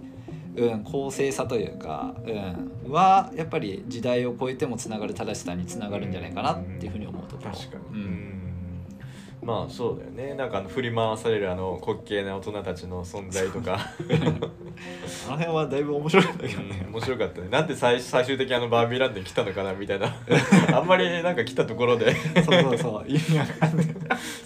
[0.57, 7.51] うん、公正さというか、うん、はやっぱり時代を超えてもつながる正しさにつながるんじゃないかなっていうふうに思うところ。
[7.51, 8.36] 確かに、うん
[9.47, 10.35] まあそうだよね。
[10.35, 13.79] なんかあの振り回されるあの滑稽な大人たちの存在とか。
[15.25, 16.81] あの辺はだいぶ面白いんだけどね。
[16.85, 17.47] うん面白かったね。
[17.49, 20.15] なんで最最終的にあのバービーランドに来たのかなみたいな。
[20.75, 22.13] あんまりなんか来たところで。
[22.43, 23.87] そうそうそう意味わかんない。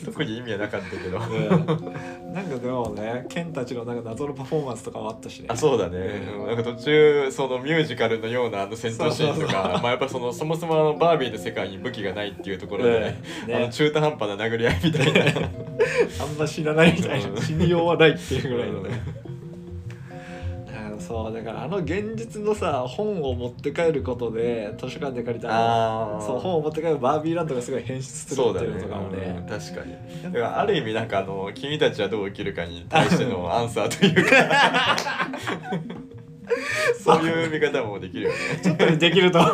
[0.05, 1.17] 特に意味はなかったけど。
[1.17, 2.33] うん。
[2.33, 5.47] なんかでもねケンたちのなんか謎のパフォーマンスとかもあったしね。
[5.49, 6.41] あそうだね、うん。
[6.41, 6.47] うん。
[6.47, 13.47] なんか途中そのミュージカルのようなあの戦闘シーンとかまあやっぱそのそもそもあのバービーの世界に武器がないっていうところで、うん。
[13.47, 13.55] ね。
[13.55, 14.90] あの中途半端な殴り合いみたいな
[16.19, 17.35] あんま知らないみたいうん。
[17.35, 18.89] な死にようはないっていうぐらいのね。
[21.01, 26.25] そうだからあの現実のさ本を持って帰ることで図書館で借りたあー。
[26.25, 29.45] そう本を持って帰るバービーランドがすごい変質するっていうのとかもうんね。
[29.49, 29.95] 確かに。
[30.23, 34.97] だからある意味なんかあの君たちはどう生きるかに対してのアンサーというか。
[37.03, 37.25] そう。
[37.25, 38.35] いう見方もできるよね。
[38.63, 39.51] ちょっとできると思う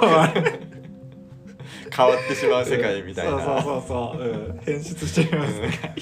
[1.97, 5.53] 変わってしまう世界みたいな、そうそうそうそう、うん、変質しています。
[5.59, 5.95] 世界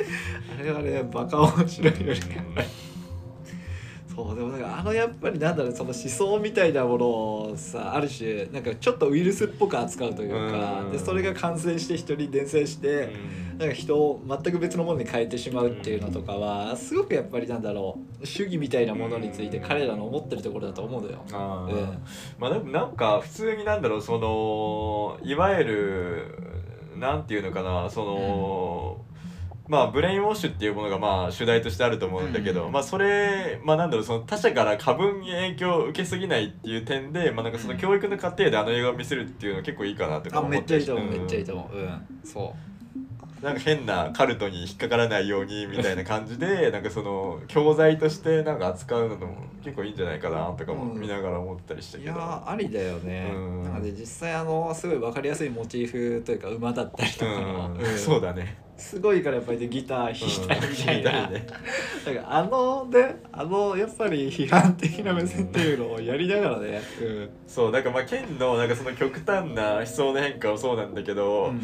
[0.58, 2.20] あれはねバカ面白いより
[4.28, 13.10] そうでもなんかあのやっぱりなんだろうその思想みたいなものをさある種なんかちょっとウイルスっぽく扱うというかうんでそれが感染して人に伝染して
[13.58, 21.22] なんか人を全く別のものに変えてしまうっていうのとかはすごくやっぱりなんだろう主義みたいなものについて彼らの思ってるところだと思うのよ。
[21.32, 21.98] あーうん
[22.38, 26.50] まあでもなんか普通になんだろうそのいわゆる
[26.96, 29.04] なんていうのかなその、
[29.70, 41.10] まあブレインウォッシュっていうものがまあ主題としてあると思うんだけど、うんまあそれまあなんだろうその他者から過分に影響を受けすぎないっていう点でまあなんかその教育の過程であの映画を見せるっていうのは結構いいかなとかあ思めっちゃいいと思う、ん。
[41.10, 41.76] めっちゃいいと思う。
[41.76, 42.52] うん、そ
[43.42, 52.00] なんか変なカルトに引っかからないようにみたいな感じで なんかその教材としてなんか扱うのも結構いいんじゃないかなとかも見ながら思ったりしたう。
[52.02, 53.30] いけど、やーありだよね。
[53.34, 61.10] うんなので実際あのすごいわかりやすいモチーフというか馬だったりとかの、うんうん そうだねすごいからやっぱりでギター弾いたりみたいな。
[61.10, 61.46] うん弾いたりね
[62.04, 66.80] だからあのねあのやっぱり批判的な目線っていうのをやりながらね。
[67.00, 71.60] うんそうなんかまあケンのなんかその極端な思想の変化もそうなんだけど、うん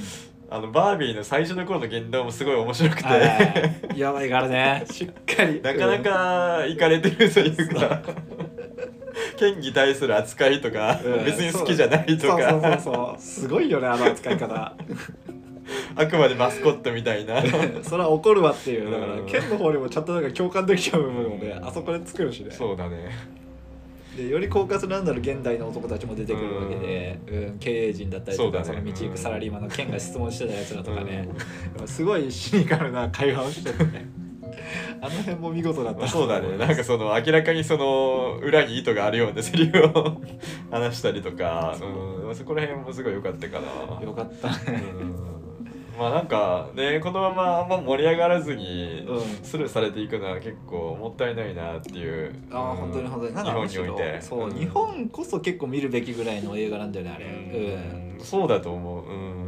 [0.49, 4.85] あのバービーの最初の頃の言動もすごい面白くて、はいやばいからね。
[4.91, 5.61] しっかり。
[5.61, 8.03] なかなかいかれてるというか。
[9.37, 12.51] 剣に対する扱いとか、うん別に好きじゃないとか。
[12.51, 13.21] そうそうそう。
[13.21, 14.55] すごいよねあの扱い方。
[15.97, 17.43] あくまでマスコットみたいな。
[17.83, 18.91] それは怒るわっていう。
[18.91, 19.27] だからうん。
[19.27, 22.53] 剣の方にもちゃんとなんか共感できちゃう部分をねあそこで作るしね。
[22.53, 23.11] そうだね
[24.17, 27.59] でより狡猾なんだろう現代の男たちも出てくるわけで、うん。
[27.59, 28.81] 経営陣だったりとかそ,、ね。
[28.81, 31.29] の道行くサラリーマンの剣が質問してたやつらとかね、
[31.87, 34.09] すごいシニカルな会話をしててね。
[35.01, 36.09] あの辺も見事だった。
[36.09, 36.57] そうだね。
[36.57, 40.21] なんかその明らかにその裏に意図があるようなセリフを
[40.71, 41.77] 話したりとか
[42.27, 42.31] う。
[42.31, 44.83] ん、そこら辺もすごい良かったかなよかったね。
[45.01, 45.36] うん
[45.99, 49.21] まあなんかねこのままあんま盛り上がらずにうん。
[49.43, 53.35] スルーされていくのは結構もったいないなっていうああ、うん本当に本当に。
[53.35, 54.21] 日本において。
[54.21, 54.55] そう、ん。
[54.55, 57.25] 日本こそ結構見るべきぐらいの映画なんだよねあれ。
[57.25, 58.15] うん。
[58.19, 58.25] うん。
[58.25, 59.07] そうだと思う。
[59.07, 59.46] うん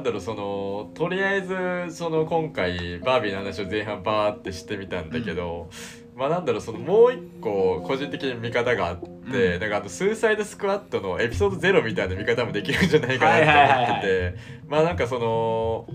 [0.00, 5.68] なんだろうそのとりあえずその今回バービーの話を前半バーってしてみたんだけど、
[6.16, 9.60] まあなんだろうそのもう一個個人的に見方があって、うん。
[9.60, 13.82] だからあとスーサイドスクワットのエピソード0みたいな見方もできるんじゃないかなはいはいはいはい。
[13.82, 15.86] って思っててまあなんかその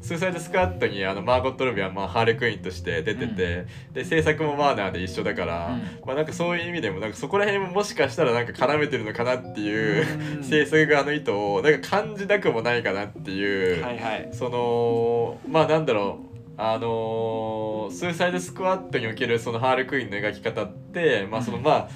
[0.00, 5.80] スーサイドスクワットにあのマーゴット・ロビーはまあハーレクイーンとして出てて、で制作もワーナーで一緒だから、うん。
[6.06, 10.44] まあなんかそういう意味でもなんかそこら辺ももしかしたらなんか絡めてるのかなっていう、うん。
[10.44, 14.28] 制作側の意図をなんか感じなくもないかなっていう、はいはい。
[14.32, 21.62] そのまあなんだろうあのースーサイドスクワットにおけるそのハーレクイーンの描き方ってまあそのうん。
[21.62, 21.88] まあ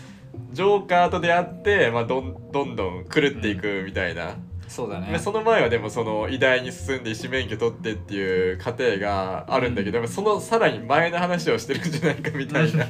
[0.52, 4.36] ジョーカーと出会って、まあ、どんどんどん狂っていくみたいな、
[4.70, 5.10] そうだね。
[5.10, 12.86] でその前はでもその偉大に進んで医師免許取ってっていう過程があるんだけど、そのさらに前の話をしてるんじゃないかみたいな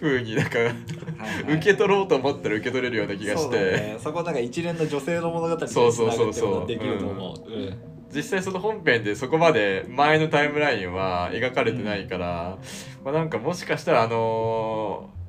[0.00, 1.54] 風になんかはいはい。
[1.56, 3.42] 受け取ろうと思ったら受け取れるような気がして。
[3.42, 7.50] そうだね、そこなんか一連の女性の物語につなぐってできると思う。
[7.50, 7.78] うん。
[8.14, 12.58] 実際その本編でそこまで前のタイムラインは描かれてないから、
[13.04, 15.23] まあ、なんかもしかしたらあのー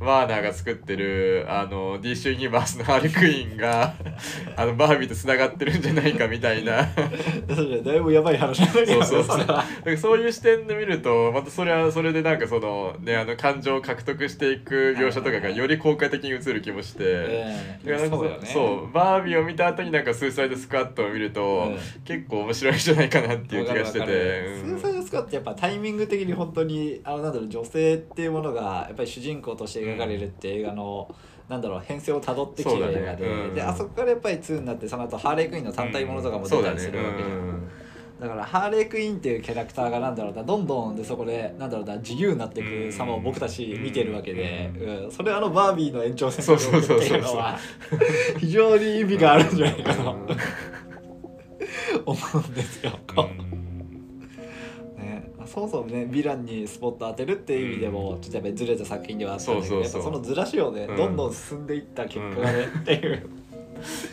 [0.00, 3.94] ワーナーが作ってるあの DC ユニバースのハーレクイーンが
[4.56, 6.88] あのバービーとつながってるんじゃないかみたいな。
[7.84, 8.98] だいぶやばい話だけど。
[8.98, 9.38] ねそうそう
[9.84, 9.96] そう。
[9.98, 17.00] そういう視点で見るとまたそれはそれでなんかそのねあの感情を獲得していく描写とかがより効果的に映る気もして。
[17.00, 18.38] ええだからなんかそうね。
[18.46, 18.92] そう。
[18.92, 21.78] バービーを見た後になんかスーサイドスクワットを見ると、うん。
[22.04, 24.06] 結構面白いんじゃないかなっていう気がしてて、
[24.64, 24.80] うん。
[24.80, 31.14] スーサイドスクワットやっぱタイミング的に本当にあのなんだろう女性っていうものがやっぱり主人公として描かれるって映画の、
[31.50, 33.32] なんだろう変遷をたどってきてる映画で,、ね。
[33.32, 33.54] うん。
[33.54, 37.68] であそこからやっぱり2になってその後ハーレークイーンの単体ものとかも出たりするわけじゃん、うん。
[38.20, 45.10] だからハーレークイーンっていうキャラクターがなんだろうなどんどんでそこでなんだろうな自由になっていく様を僕たち見てるわけで、うん。
[45.10, 47.58] それはあのバービーの延長線上に置くっていうのは
[48.38, 50.10] 非常に意味があるんじゃないかと
[52.06, 52.92] 思うんですよ。
[55.50, 60.96] ね、そもそもねヴィランにスポット当てるっていう意味でもちょっとやっぱりずれた作品ではあったんだけどそのずらしをね、うん。
[60.96, 63.28] どんどん進んでいった結果がね、っていう。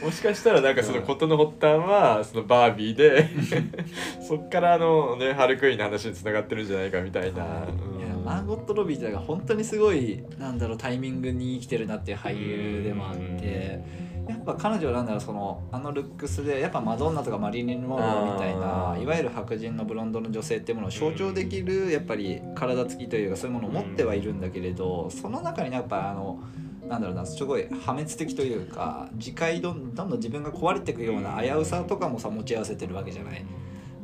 [0.04, 3.28] もしかしたらなんかその事の発端はそのバービーで
[4.26, 7.68] そっからあのねハルクイーンの話につながってるんじゃないかみたいな、いや
[8.16, 8.24] うん。
[8.24, 13.82] マーゴット・ロビーって本当にすごいなんだろうタイミングに生きてるなっていう俳優でもあって
[14.30, 18.34] やっぱ彼女はなんだろうそのあのルックスでやっぱマドンナとかマリリン・モンロー。
[18.34, 26.40] みたいないわゆる白人のブロンドの女性っていうものを象徴できるやっぱり体つきというかそういうものを持ってはいるんだけれどその中にやっぱあの
[26.88, 33.46] なんだろうなすごい破滅的というか自戒どんどんどん自分が壊れていくような危うさとかもさ持ち合わせてるわけじゃない。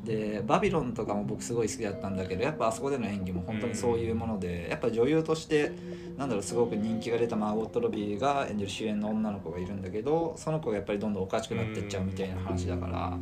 [0.03, 5.71] でバビロンとかも僕すごい好きだったんだけどやっぱあそこでの演技も本当にそういうもので、やっぱ女優として
[6.17, 13.17] なんだろうすごく人気が出たマーゴット・ロビーが演じる主演の女の子がいるんだけどその子がやっぱりどんどんおかしくなっていっちゃうみたいな話だから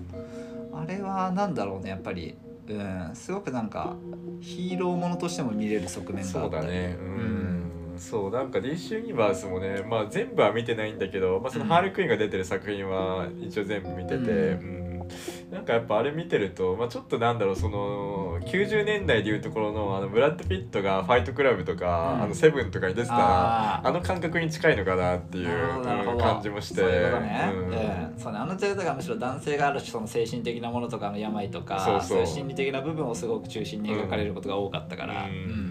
[0.73, 2.35] あれはなんだろうねやっぱり、
[2.67, 3.95] うん、すごくなんか
[4.39, 6.61] ヒーローものとしても見れる側面がそうあった。
[6.61, 14.75] りだねうん、そうなんか DC ユニバースもね、まあ、全部は見てないんだけど、まあ、そのハーレクイーンが出てる作品は一応全部見てて、うん。
[14.75, 14.90] うん
[15.51, 22.23] なんかやっぱあれ見てると、まあ、ちょっとなんだろうその90年代でいうところのあのブラッド・ピットが「ファイトクラブ」とか「うん。
[22.23, 26.81] あのセブン」とかに出てたあの感覚に近いのかなっていう感じもして。
[26.81, 27.65] そういうことね、うん。
[27.65, 32.19] うんそうねあのジャズがむしろ男性がある種その精神的なものとかの病とかそうそう。
[32.19, 35.70] いう心理的な部分をすごく中心に描かれることが多かったから、うん。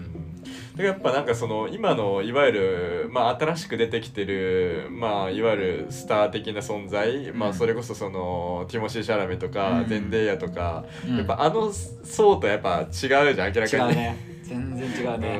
[0.85, 9.87] やっぱなんかその今のいわゆる、まあ、新しく出てきてる、まあ、いわゆるスター的な存在、まあ、うんそれこそそのティモシー・シャラメとか、うん。
[9.87, 11.17] ゼンデイヤとか、うん。
[11.17, 13.93] やっぱあの層とやっぱ違うじゃん明ら違かに。
[13.93, 14.17] うね。
[14.43, 15.39] 全然違うね、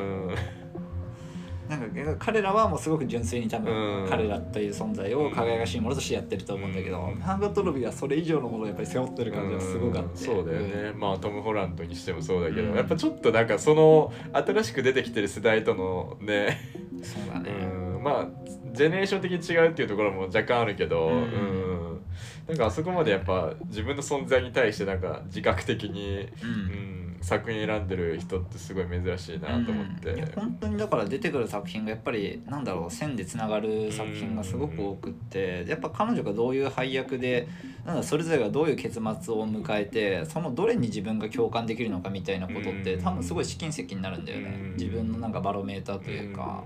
[1.78, 4.10] なんか彼らはもうすごく純粋に多分、うん。
[4.10, 7.20] 彼らという存在を輝かしいものとしてやってると思うんだけど、うん。
[7.20, 12.76] マーゴット・ロビーはそれ以上のものをやっぱり背負ってる感じがすごくあって、うんそうだよね、まあトム・ホランドにしてもそうだけど、うん。
[12.76, 16.60] やっぱちょっとなんかその新しく出てきてる世代とのね、
[16.94, 18.28] うんそうだね、うん、まあ
[18.74, 21.14] ジェネレーション的に違うっていうところも若干あるけど、うん。
[21.14, 22.02] うん。
[22.48, 26.50] なんかあそこまでやっぱ自分の存在に対してなんか自覚的に、うん。
[26.50, 30.10] うん作品選んでる人ってすごい珍しいなと思って。
[30.10, 30.18] うん。
[30.18, 37.48] いや本当にだから出てくる作品がやっぱりなんだろう線でつながる作品がすごく多くってやっぱ彼女がどういう配役で
[37.86, 39.02] なんだそれぞれがどういう結末
[39.34, 43.04] を迎えてそのどれに自分が共感できるのかみたいなことってうん。
[43.04, 44.60] 多分すごい試金石になるんだよね。
[44.60, 44.74] うん。
[44.74, 46.64] 自分のなんかバロメーターというか。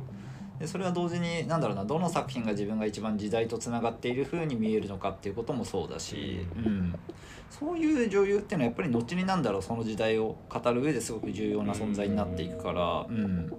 [0.59, 6.95] でそれは同時に何だろうなどの作品が自分が一番時代とつながっている風に見えるのかっていうこともそうだし、うん、
[7.49, 13.51] そういう女優っていうのはやっぱり後になんだろうその時代を語る上ですごく重要な存在になっていくから、うん、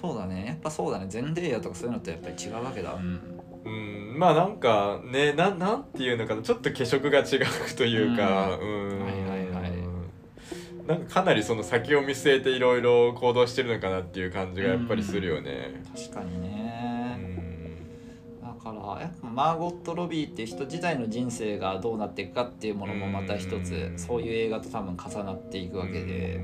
[0.00, 0.46] そうだね。
[0.46, 1.06] やっぱそうだね。
[1.08, 3.70] ゼンデイヤとかそういうのとやっぱり違うわけだ、うん、う
[4.14, 6.42] ん、まあなんかねななんていうのかな。
[6.42, 7.26] ちょっと化色が違う
[7.76, 8.98] というか、うん。
[9.00, 9.41] はいはいはい
[10.86, 15.82] なんかかなりその先を見据えていろいろ行動してるのかなっていう感じがやっぱりするよね。
[15.94, 17.18] 確かにうね、
[18.42, 18.42] ん。
[18.42, 23.98] だからやっぱマーゴット・ロビーっていう人自体の人生がどうなっていくかっていうものもまた一つうん。
[23.98, 26.40] そういう映画と多分重なっていくわけで、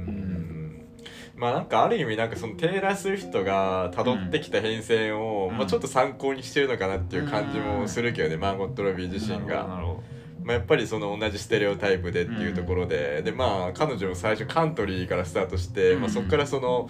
[1.37, 5.57] まあなんかある意味なんかそのテイラー・スウィフトが辿ってきた変遷を、うん。
[5.59, 9.88] まあ、ちょっと参考にしてるのかなっていう感じもするけどね、マーゴット・ロビー自身が。
[10.49, 16.89] まあ、やっぱりその同じステレオタイプでっていうところで、でまあ彼女も最初カントリーからスタートして、うんまあ、そこからその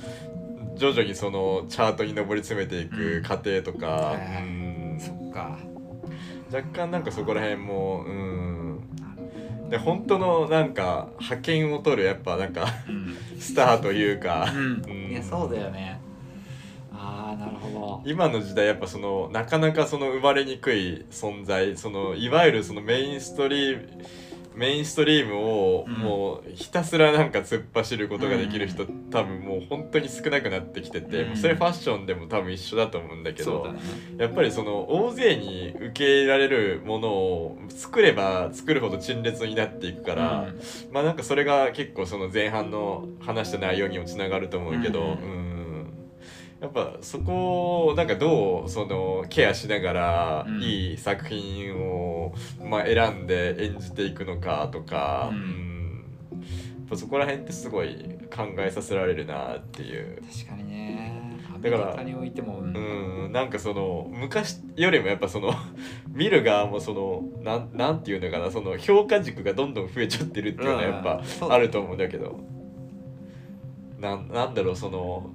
[0.77, 4.99] 徐々にそのチャートに上り詰めていく過程とか、へうん。
[4.99, 5.59] どそっか。
[6.53, 8.81] 若干なんかそこら辺もうん。
[9.71, 13.17] で本当のなんか派遣を取るやっぱなんかうん。
[13.41, 14.83] スターというか、うん。
[14.87, 15.11] うん。
[15.11, 16.01] いやそうだよね
[18.05, 24.07] 今の時代やっぱそのなかなかその生まれにくい存在そのいわゆるそのメインストリー
[24.59, 31.37] メインストリームをうんもうひたすらなんか突っ走ることができる人、多分もう本当に少なくなってきてて、うん。
[31.37, 33.79] それファッションでも多分一緒だと思うんだけどね
[34.19, 40.61] やっぱりその大勢に受け入れられるものを作れば作るほど陳列になっていくから、うん。
[40.91, 45.58] まあなんかそれが結構その前半の話した内容にもつながると思うけど、ううんん
[46.61, 50.63] やっぱそこをなんかどうそのケアしながらうん。
[50.63, 55.39] いい作品を、まあ、選んで演じていくのかとか、うん。
[55.39, 56.05] うん。
[56.33, 56.45] や
[56.87, 60.21] っぱそこら辺ってすごい考えさせられるなっていう。
[60.23, 61.39] 確かにね。
[61.55, 62.75] アだからメリカにおいてもうん。
[62.77, 65.53] うん、なんかその昔よりもやっぱその
[66.11, 72.41] 見る側もそのなんなんていうのかなその評価軸がどんどん増えちゃってるっていうのはやっぱあると思うんだけど。
[73.99, 75.31] なんなんだろうその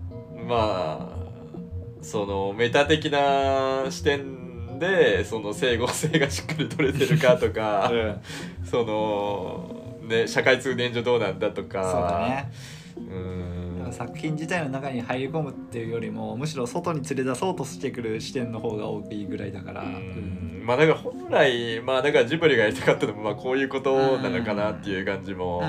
[0.48, 7.96] まあそのメタ的な視点でその整合性がしっかり取れてるかとか、う
[8.66, 12.52] んそのね社会通念上どうなんだとかそうだね
[12.98, 13.94] うん。
[13.94, 25.62] 作品自体の中に入り込むっていうよりもむしろ外に連れ出そうとしてくる視点の方が大きいぐらいだから、うんまあだから本来まあだからジブリがやりたかったのもまあこういうことなのかなっていう感じも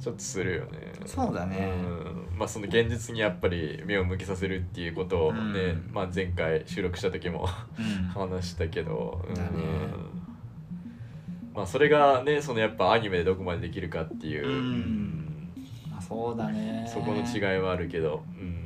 [0.00, 0.92] ちょっとするよね。
[1.06, 2.38] そうだねうん。
[2.38, 9.34] まあその現実にやっぱり目を向けさせるっていうことをね、うんまあ前回収録した時もうん 話したけど、うん。
[9.34, 9.48] だね
[11.54, 15.52] まあそれがねそのやっぱアニメでどこまでできるかっていう、うん。
[15.90, 18.63] まあ、そうだねそこの違いはあるけど、うん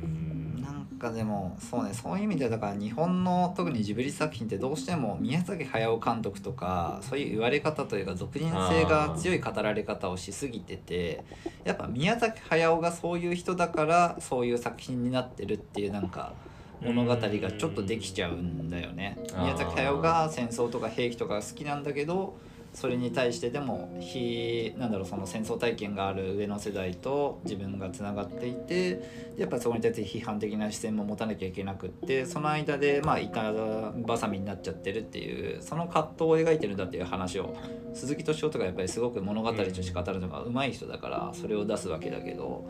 [0.99, 11.23] かでもそうねそういう意味ではだから日本の特にジブリ作品ってどうしても宮崎駿監督とかそういう言われ方というか俗人性が強い語られ方をしすぎてて
[11.63, 16.33] やっぱ宮崎駿がそういう人だからそういう作品になってるっていうなんか
[16.81, 19.17] 物語がちょっとできちゃうんだよね。
[19.37, 22.37] 宮崎駿が戦争とか兵器とかが好きなんだけど
[22.73, 28.95] それに対してでも非なんだろうその戦争体験がある上の世代と自分がつながっていて
[29.35, 37.55] でやっぱそこに対して批判的な視線も持たなきゃいけなくってその間でまあ板挟みになっちゃってるっていうその葛藤を描いてるんだっていう話を
[37.93, 42.69] 鈴木敏夫とかやっぱりすごく物語として語るのが上手い人だからそれを出すわけだけど。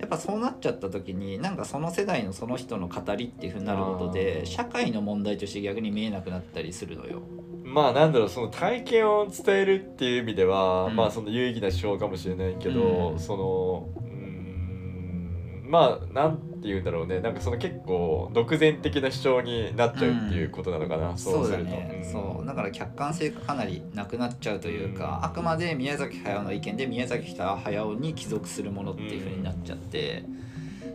[0.00, 7.22] やっぱそうなっちゃった時になんかその世代のその人の語りっていう風になることで社会の問題として逆に見えなくなったりするのよ。
[7.68, 10.96] まあなんだろうその体験を伝えるっていう意味では、うん。
[10.96, 13.18] まあその有意義な手法かもしれないけど、うん。
[13.18, 17.20] そのうーんまあなんて言うんだろうね。
[17.20, 21.72] なんかその結構独善的な主張になっちゃうっていうことなのかな、そうすると。
[22.02, 25.24] そうだから客観性がかなりなくなっちゃうというか、うん。
[25.26, 30.24] あくまで宮崎駿の意見で宮崎駿に帰属するものっていう風になっちゃって、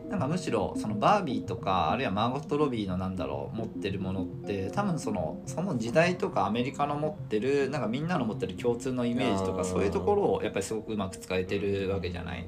[0.09, 12.47] なんかむしろそのバービーとかあるいはマーゴット・ロビーのなんだろう持ってるものって多分そのその時代とかアメリカの持ってるなんかみんなの持ってる共通のイメージとかそういうところをやっぱりすごくうまく使えてるわけじゃない。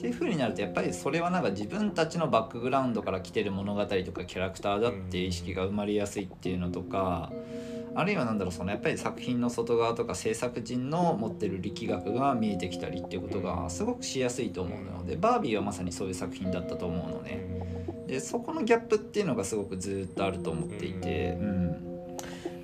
[0.00, 7.30] っていう風になるとやっぱりそれはなんか自分たちのバックグラウンドから来てる物語とかキャラクターだっていう意識が生まれやすいっていうのとか、
[7.94, 18.06] あるいはなんだろうそのやっぱり作品の外側とか制作陣の持ってる力学が見えてきたりっていうことがすごくしやすいと思うのでバービーはまさにそういう作品だったと思うのね。
[18.06, 21.89] でそこのギャップっていうのがすごくずっとあると思っていて、うん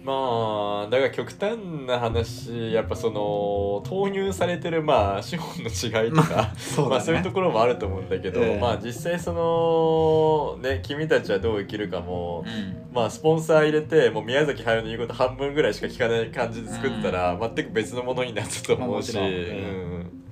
[0.06, 8.60] まあだから極端な話やっぱその投入されてるまあ資本の違いとか、そうまあそういうところもあると思うんだけど、ええ。
[8.60, 12.94] まあ実際そのね君たちはどう生きるかも、うん。
[12.94, 20.22] まあスポンサー入れてもう宮崎駿の言うこと半分ぐらいしか聞かない感じで作ったら、全く別のものになったと思うし、うん、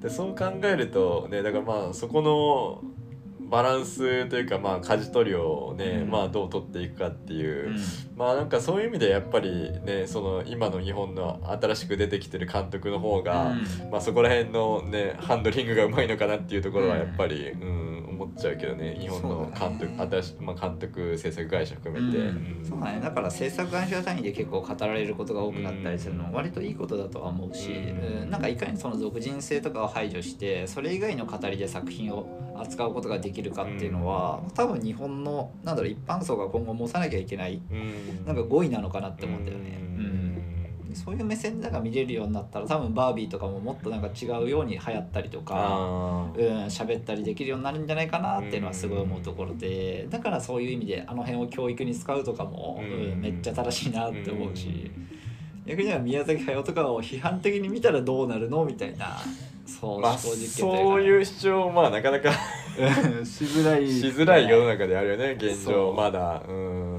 [0.00, 2.89] でそう考えるとねだからまあそこの
[3.50, 6.10] バランスというかまあ舵取りをね、うん。
[6.10, 7.76] まあどう取っていくかっていう、うん。
[8.16, 13.54] まあなんかそういう意味でやっぱりねその今の日本の新しく出てきてる監督の方が、
[13.90, 20.08] まあそこら辺のねハンドリングがうまいのかなっていうところはやっぱり、うん思っちゃうけどね日本の監督、ね。
[20.10, 22.26] 新しまあ、監督制作会社含めて、うん。
[22.26, 22.30] う
[22.62, 22.64] ん。
[22.68, 23.00] そうだね。
[23.00, 28.22] だから制作会社単位で結構語られることが多くなったりするのは割といいことだとは思うし、うん。
[28.22, 28.30] うん。
[28.30, 38.24] なんかいかにその俗人性とかを排除してそれ以外の語りで作品を扱うことができるかっていうのは、多分日本のなんだろう一般層が今後持たなきゃいけないうん。
[38.26, 39.78] なんか語彙なのかなって思うんだよね。
[39.96, 40.04] うん。
[40.04, 40.59] うん
[40.94, 45.54] そういう目線でなんか見れるようになったら多分バービーとかももっとなんか違うように流行ったりとか。
[45.56, 53.12] あうん喋ったりできるようになるんじゃないかなっていうのはすごい思うところでだからそういう意味であの辺を教育に使うとかも、うん。
[53.12, 54.90] うんめっちゃ正しいなって思うし、
[55.66, 59.18] 逆には宮崎駿とかを批判的に見たらどうなるのみたいな
[59.66, 66.42] そう、まあそうういう主張まあなかなかしづらいしづらい世の中であるよね現状まだ。
[66.48, 66.89] うん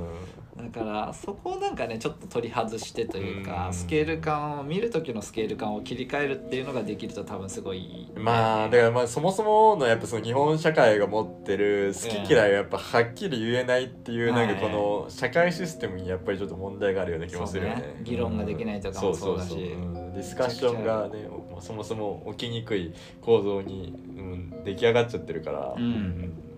[0.72, 3.74] からそこをなんかねちょっと取り外してというか、うん。
[3.74, 17.82] スケール感を見る時のスケール感を切り替えるっていうのができると多分すごいまあだからまあそもそものやっぱその日本社会が持ってる好き嫌いをやっぱはっきり言えないっていうなんかこの社会システムにやっぱりちょっと問題があるような気もするよね。
[17.82, 18.02] ね。
[18.04, 19.54] 議論ができないとかもそうだし。
[19.56, 20.14] ん。
[20.14, 26.51] ディスカッションがねまあそもそも起きにくい構造に、うん、出来上がっちゃってるから、うん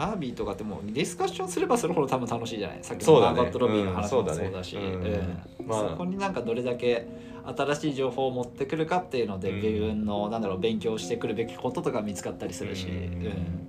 [0.00, 2.78] ねバービーとかってもうディスカッションすればするほど多分楽しいじゃない？
[2.82, 4.76] さっきのマーガット・ロビーの話もうんそうだし、
[5.68, 7.06] そこになんかどれだけ
[7.44, 9.56] 新しい情報を持ってくるかっていうので、うん。
[9.60, 12.86] 自分のなんだろう勉強してくるべきこととか見つかったりするし、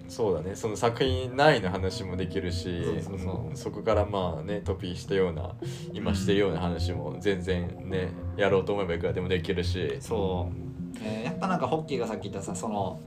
[0.07, 0.55] そうだね。
[0.55, 3.47] その作品内の話もできるしそうそうそう。
[3.49, 3.57] うん。
[3.57, 5.51] そこからまあねトピーしたような
[5.93, 9.97] 今してるような話も全然ねやろうと思えばいくらでもできるし。
[9.99, 10.55] そう。
[11.03, 12.99] えーやっぱなんかホッキーがさっき言ったさその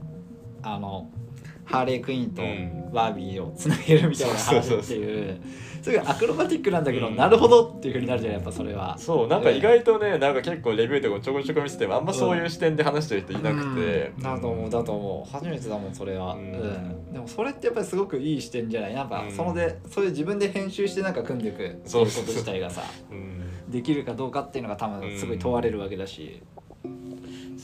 [0.63, 1.09] あの
[1.65, 5.41] ハーレークイーンとうんバービーをつなげるみたいなそうそうそう話っていう。
[5.81, 7.15] すごいアクロバティックなんだけど、うん。
[7.15, 8.97] なるほどっていうふうになるじゃんやっぱそれは。
[8.97, 14.23] そうなんか意外とねなんか結構レビューとかもちょこちょこ見せてもあんまそういう視点で話してる人いなくて、うん。
[14.23, 15.31] だと思うだと思う。
[15.31, 16.45] 初めてだもんそれは、ううん。
[16.45, 19.31] んでもそれってやっぱりすごくいい視点じゃないなんかうん。
[19.31, 23.71] そので、そういう自分で編集してなんか組んでいくっていうこと自体がさうん。
[23.71, 26.41] できるかどうかっていうのが多分すごい問われるわけだし、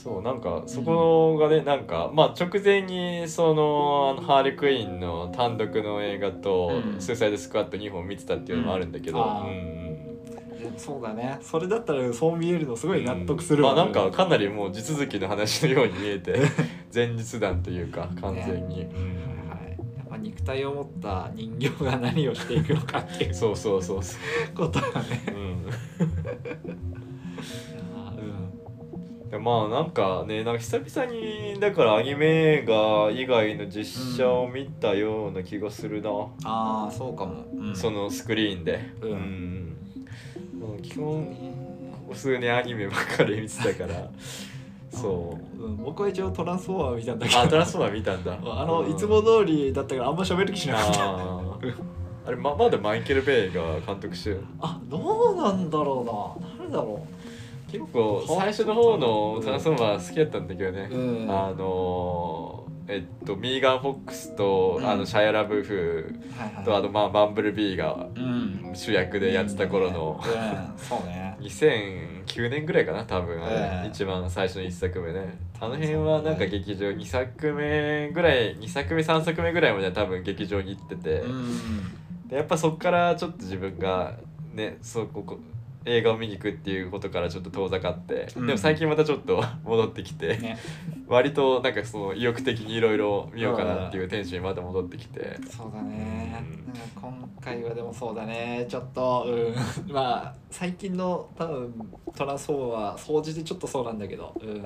[0.02, 9.82] そうなんかそこがねなんかまあ直前にそのあのハーレークイーンの単独の映画とうん「スーサイドスクワット」2本見てたっていうのもあるんだけど、うんうん
[10.76, 11.38] そうだね。
[11.42, 16.38] それだったらそう見えるのすごい納得するわ、まあなんかかなりもう地続きの話のように見えて
[16.94, 18.88] 前日談というか完全に、はい、や
[20.04, 24.16] っぱ肉体を持った人形が何をしていくのかっていうそうそうそうそ
[24.54, 25.24] ことがね。
[25.28, 26.81] う、うんうん
[29.32, 32.26] でまあなんかねなんか久々にだからアニメ
[32.58, 36.10] 映画以外の実写を見たような気がするな、
[36.44, 37.74] ああそうかも、うん。
[37.74, 38.92] そのスクリーンで。
[39.00, 39.10] うん。
[39.10, 39.76] ん。
[40.60, 44.10] まあ基本ここ数年アニメばっかり見てたから。
[44.92, 45.64] そう。
[45.64, 47.40] うん、僕は一応トランスフォーマー見たんだけど。
[47.40, 48.36] あトランスフォーマー見たんだ。
[48.44, 51.00] あのいつも通りだったからあんま喋る気しなかった。
[52.24, 56.54] あれままだマイケル・ベイが監督してるあどうなんだろうな。
[56.58, 57.06] 誰だろ
[57.72, 61.30] 結構最初の方のトランスフォーマー好きだったんだけどね、ううん。
[61.30, 64.86] あのーえっとミーガン・フォックスと、うん。
[64.86, 66.64] あのシャイア・ラブフはいはい。
[66.64, 68.72] とあとまあバンブルビーがうん。
[68.74, 70.78] 主役でやってた頃のうん。
[70.78, 71.34] そうね。
[71.40, 75.38] 2009年ぐらいかな多分ええ一番最初の1作目ね。
[75.58, 82.28] あの辺はなんか劇場2作目ぐらい2作目3作目ぐらいまでは多分劇場に行ってて、うん。
[82.28, 84.18] でやっぱそっからちょっと自分が
[84.52, 85.38] ねそうここ
[85.84, 88.46] 映画を見に行くっていうことからちょっと遠ざかって、うん。
[88.46, 90.58] でも最近またちょっと 戻ってきて、ね。
[91.08, 96.44] 割となんかその意欲的にいろいろ見ようかなっていうテンションにまた戻ってきて、そうだね。
[96.66, 97.02] うん。
[97.02, 98.66] 今回はでもそうだね。
[98.68, 99.54] ちょっとうん。
[99.92, 101.74] まあ最近の多分
[102.16, 104.64] トランスフォーは総じてちょっとそうなんだけどうん。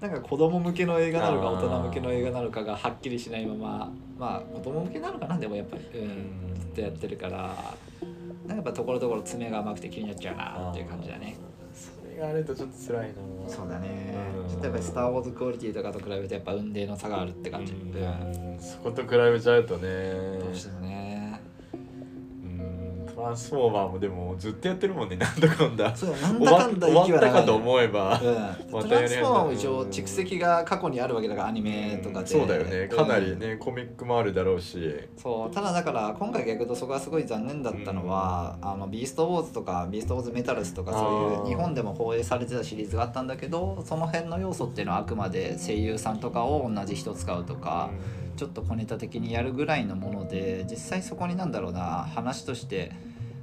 [0.00, 6.08] なんか子供向けの映画なのか大人向けの映画なのかがはっきりしないまままあ子供向けなのかなでもやっぱりうん。
[6.50, 6.60] うん。
[6.60, 7.54] ずっとやってるから
[8.48, 11.36] やっぱところどころ爪が甘くて気になっちゃうなっていう感じだね。
[11.72, 13.48] それがあるとちょっと辛いな。
[13.48, 14.14] そうだね。
[14.42, 14.48] うん。
[14.48, 18.60] ちょっとやっぱり「スター・ウォーズ」クオリティとかと比べてやっぱ運命の差があるって感じうんうん。
[18.60, 20.38] そこと比べちゃうとね。
[20.38, 21.08] どうしてもね。
[21.08, 21.13] うん
[23.24, 25.16] トランスフォーマーもでもずっとやってるもんね。
[25.16, 25.96] なんだかんだ。
[25.96, 32.88] そうなんだかんだ終わったかと思えば、うん、まトランスフォーマーも一応蓄積が過去にあるわけだからアニメとかで、そうだよね。
[32.88, 35.08] かなりうんね、コミックもあるだろうし。
[35.16, 35.54] そう。
[35.54, 47.88] ただだから今回逆とそこがすごい残念だったのは、あのビーストウォーズとかビーストウォーズメタルスとかそういう日本でも放映されてたシリーズがあったんだけどその辺の要素っていうのはあくまで声優さんとかを同じ人使うとか、
[48.36, 52.92] ちょっと小ネタ的にやるぐらいのもので実際そこになんだろうな話として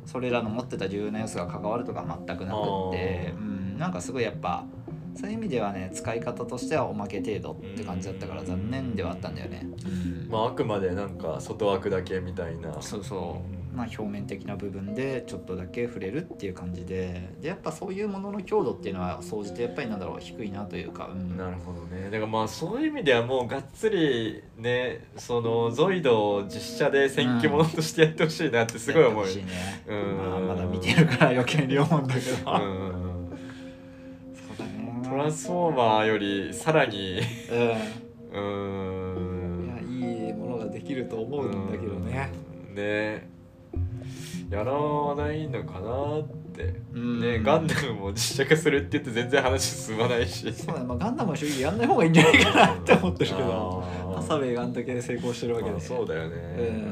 [0.05, 2.57] それらの持ってた重要な要素が関わるとか全くなく
[2.89, 4.65] って、うん、なんかすごいやっぱ
[5.15, 9.67] そういう意味ではね使い方としてはおまけ程度って感じだったから残念ではあったんだよね。
[9.85, 10.29] うん。
[10.29, 12.81] まああくまでなんか外枠だけみたいな。
[12.81, 22.05] そうそう、まあ、表面的な部分でちょっとだけ触れるっていう感じででやっぱそういうものの強度っていうのは総じてやっぱりなんだろう低いなというか、うん、なるほどね。
[22.05, 30.17] だからまあそういう意味ではもうがっつりねそのゾイドを実写で戦記物としてやってほしいなってすごい思うやってほしいね、うん。
[30.17, 33.29] まあ、まだ見てるから余計に思うんだけど、うん。
[34.35, 35.01] そうだね。
[35.03, 37.21] トランスフォーマーよりさらに。
[38.31, 39.99] ううんん。
[39.99, 42.31] いやいいものができると思うんだけどね、
[42.69, 42.75] うん。
[42.75, 43.29] ね
[44.51, 44.73] やら
[45.15, 47.19] ないのかなって、うん。
[47.21, 50.51] ねガンダムも実写化するって言って全然話進まないし。
[50.53, 53.83] そうだね、まあ、ガンダムは正直やんない方がいいんじゃないかなって思ってるけど。
[53.87, 56.35] あハサウェイがあんだけ成功してるわけで、まあそうだよね、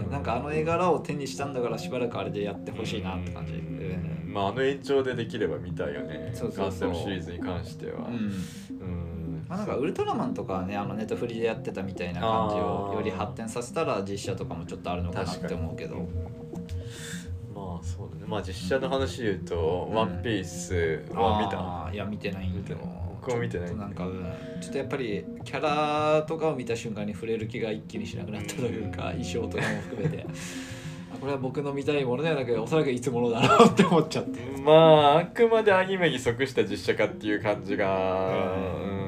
[0.05, 3.57] うん、なんかあの絵柄を手にしたんだからしばらくあれでやってほしいなって感じ、うん。
[3.57, 4.33] うん。
[4.33, 6.31] まああの延長でできれば見たいよね。
[6.33, 6.89] そうそうそう。
[6.89, 8.07] ガンダムシリーズに関しては。
[8.07, 8.15] うん。
[8.15, 9.45] うん。
[9.49, 16.07] まあ、なんかウルトラマンとかはねあのネットフリでやってたみたいな感じをより発展させたら実写とかもちょっとあるのかなって思うけど
[17.53, 18.23] まあそうだね。
[18.27, 19.95] まあ実写の話で言うと「うん。
[19.95, 21.59] ワンピースは見た。
[21.59, 22.83] あーいや見てないん見てない。
[22.83, 24.25] だけど僕も見てないちょっとなんか、うん、
[24.61, 30.25] ちょっとやっぱりキャラとかを見た瞬間に触れる気が一気にしなくなったというか、衣装とかも含めて。
[31.13, 34.39] あ これは僕の見たいものではなくおそらくいつものだろうって思っちゃって。
[34.61, 38.98] まああくまでアニメに即した実写化っていう感じがうん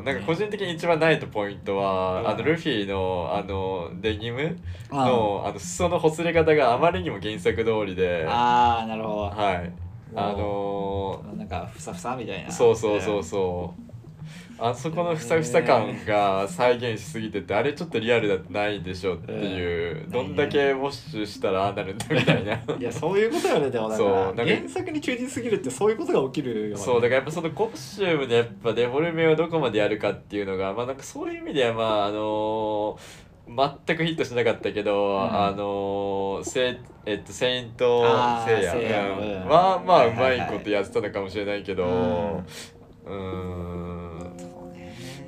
[0.00, 0.04] うん。
[0.04, 2.28] なんか個人的に一番ないとポイントは、うん。
[2.28, 4.58] あのルフィのあのデニム
[4.90, 8.26] あのあの裾のほつれ方があまりにも原作通りで。
[8.28, 9.20] あーなるほど。
[9.30, 9.72] はい。
[10.14, 12.50] あのなんかふさふさみたいな。
[12.50, 13.89] そうそうそうそう
[14.60, 20.10] あそこのふさふさ感が再現しすぎててあれちょっとリアルだってないでしょっていう、うん。
[20.10, 22.52] どんだけウォッシュしたらああなるんだみたいな。
[22.54, 23.96] いやそういうことよねでもだか。
[23.96, 32.98] そうらなんか原作に忠実すぎるってそういうことが起きるよ、ね、そうだからやっぱそのコスチュームでやっぱデフォルメをどこまでやるかっていうのがまあなんかそういう意味ではまああの
[33.46, 35.46] 全くヒットしなかったけど、ん。
[35.48, 38.72] あのせえっとセイントあーセイヤ。
[38.72, 39.10] セイヤ。
[39.10, 39.18] うん。
[39.18, 39.48] うん。
[39.48, 42.42] はまあうまはいことやってたのかもしれないけど。
[43.06, 44.09] うん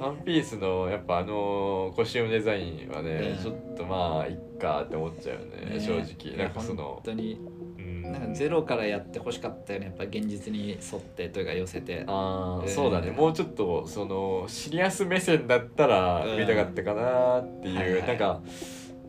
[0.02, 5.80] ワンピースのやっぱあのコスチュームデザインはね、うんちょっとまあいっかって思っちゃうよねね。
[5.80, 6.36] 正直。
[6.36, 7.38] なんかその本当に。
[7.78, 8.02] うん。
[8.02, 12.04] なんかゼロからやってほしかったよねやっぱ現実に沿ってというか寄せて。
[12.06, 13.10] あーえーそうだね。
[13.12, 18.06] もうちょっとそのシリアス目線だったらうん見たかったかなっていう、はいはい。
[18.08, 18.40] なんか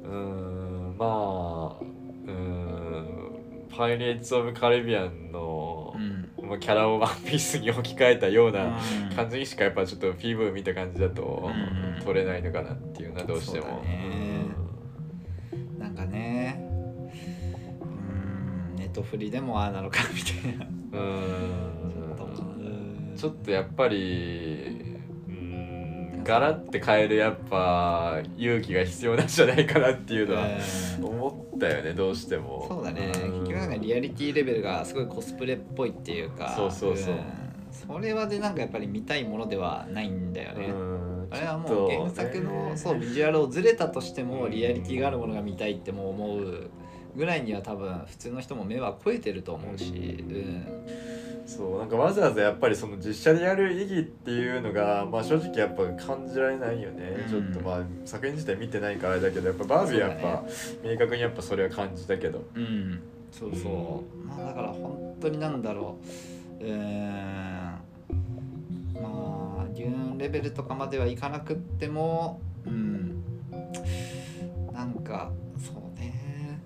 [0.03, 9.15] うーんまあうーん「パイレーツ・オブ・カリビアンの」うんまあキャラをワンピースに置き換えたようなうん。
[9.15, 11.49] 感じにしかやっぱちょっと PV 見た感じだと
[11.97, 12.05] うん。
[12.05, 13.65] 撮れないのかなっていうのはどうしても。
[13.67, 14.45] そうだね。
[15.79, 16.59] なんかね。
[17.81, 18.75] うん。
[18.75, 20.65] ネットフリでもああなのかみたいな。
[20.65, 21.01] うん。
[21.01, 21.19] うんう
[21.49, 24.97] んちょっとやっぱり
[25.29, 30.47] うんガラって変えるやっぱ勇気が必要なんじゃないかなっていうのは
[30.99, 31.05] うん。
[31.05, 32.65] 思ったよねどうしても。
[32.67, 33.07] そうだね。
[33.07, 33.11] ん。
[33.11, 36.53] 結局なんかリアリティレベルがすごいコスプレっぽいっていうか。
[36.55, 37.15] そうそうそう。
[37.15, 37.19] ん。
[37.71, 41.27] それはでなんかやっぱり見たいものではないんだよね、うん。
[41.31, 42.77] あれはもう原作のね。
[42.77, 44.51] そうビジュアルをずれたとしてもうん。
[44.51, 46.69] リアリティがあるものが見たいってもう思う
[47.15, 51.12] ぐらいには多分普通の人も目は超えてると思うし、うん
[51.45, 57.29] そうなんかわざわざやっぱりその実写でやる意義っていうのが、まあ、正直やっぱ感じられないよね、うん。
[57.29, 60.43] ちょっとまあ作品自体見てないからあれだけどやっぱバービーはやっぱ、
[60.83, 62.43] 明確にやっぱそれは感じたけど。
[62.55, 64.25] うん、そうそう。
[64.25, 65.97] まあだから本当になんだろ
[66.61, 66.63] う。
[66.63, 67.83] うーん
[69.01, 73.21] まあデューンレベルとかまではいかなくってもうん。
[74.71, 76.59] なんかそうね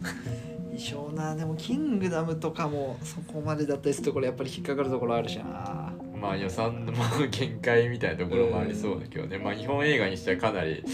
[0.80, 1.34] 衣装な。
[1.36, 5.92] でもキングダムとかもそこまでだったりするところやっぱり引っかかるところあるしな。
[6.20, 6.92] まあ予算の
[7.30, 10.84] 限界みたいなところもありそうだけどね、まあ日本映画にしてはかなり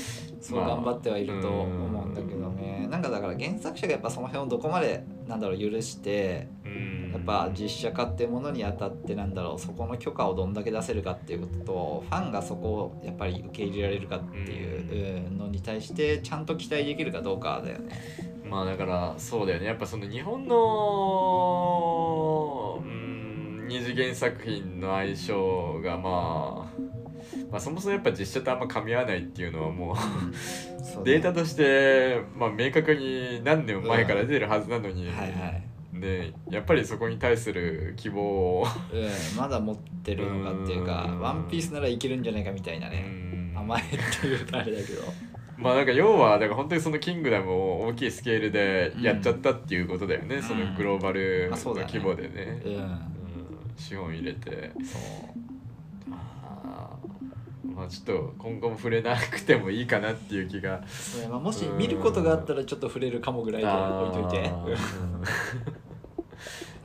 [0.40, 2.86] そうまあ頑張ってはいると思うんだけどね。
[2.90, 6.96] なんかだから原作者がやっぱその辺をどこまでなんだろう許してうん。
[7.12, 18.35] やっぱ実写化ってものにあたってなんだろうそこの許可をどんだけ出せるかっていうこととファンがそこをやっぱり受け入れられるかっていううんのに対してちゃんと期待できるかどうかだよね。
[18.50, 19.66] まあだからそうだよね。
[19.66, 20.56] やっぱその日本の
[22.84, 26.80] うん二次元作品の相性がまあ
[27.50, 29.96] まあそもそもやっぱ実写とあんま噛み合わないっていうのはもう
[31.04, 38.22] データとして、まあ、明確に何年も前から出てるはずなのに、はいはい、でやっぱりそこに対する希望
[38.60, 43.36] を、うん、まだ持ってるのかっていうかうん「ワンピースならいけるんじゃないかみたいなうねん。
[43.56, 45.02] 甘えっていうとあれだけど
[45.58, 50.42] まあなんか要はだから本当にそのキングダムを大きいスケールでやっちゃったっていうことだよね、ん。
[50.42, 52.62] そのグローバルの規模でね。
[53.76, 54.72] 資本入れて。
[54.82, 56.12] そう。
[56.12, 60.82] あーまあちょっと今後も触れなくてもいいかなっていう気が。
[60.86, 64.50] それまあもし見ることがあったらちょっと触れるかもぐらいで置いといて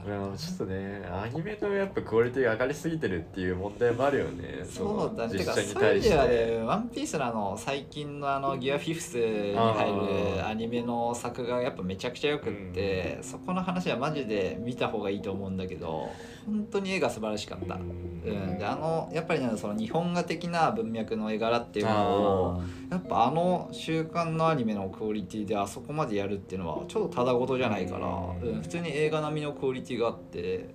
[0.03, 4.65] いやちょっとねアニメのやっぱクオリティが上がりすぎてるっていう問題もあるよね。
[4.65, 5.33] そうだね。
[5.37, 6.15] 実写に対して。
[6.15, 16.09] ね、ワンピースのあの最近のあのギアフィフスに入るアニメの作がやっぱめちゃくちゃよくって、そこの話はマジで見た方がいいと思うんだけど、
[16.45, 17.75] 本当に絵が素晴らしかった。
[17.75, 28.09] うん、であのやっぱりねその日本画的な文脈の絵柄っていうのをやっぱあの週刊のアニメのクオリティであそこまでやるっていうのはちょっとただごとじゃないから、う
[28.45, 28.55] ん。
[28.55, 30.73] うん、普通に映画並みのクオリティがあって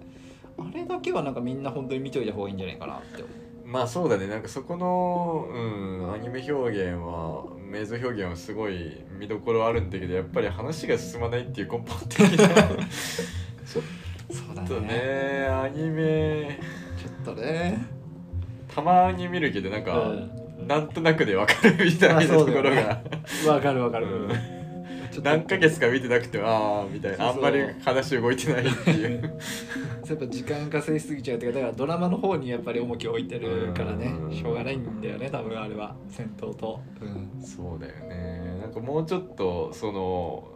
[0.58, 3.28] あれだけはなんかみんな本当に見といた方がいいんじゃないかなって思う。
[3.66, 4.28] まあそうだね。
[4.28, 12.46] なんかそこの、うん、アニメ表現はメイゾ表現はすごい見どころあるんだけどやっぱり話が進まないっていう根本的な。
[12.46, 13.84] ちょっ
[14.66, 14.88] とね。
[14.88, 15.46] ね。
[15.48, 16.58] アニメ。
[16.96, 17.86] ちょっとね。
[18.74, 20.12] たまに見るけどなんか、う
[20.62, 20.66] ん。
[20.66, 23.04] なんとなくでわかるみたいなところだよね。
[23.46, 24.28] が、わかるわかる、うん。
[24.28, 27.16] ちょっと何ヶ月か見てなくてもああみたいな。
[27.16, 29.38] そうそうあんまり話動いてないっていう。
[30.06, 34.06] やっぱ時間稼ぎすぎちゃうっていうかだからドラマの方にやっぱり重きを置いてるからね。
[34.06, 34.34] うん。
[34.34, 35.94] しょうがないんだよね多分あれは。
[36.08, 38.58] 戦闘と、うん、そうだよね。
[38.60, 40.55] なんかもうちょっとその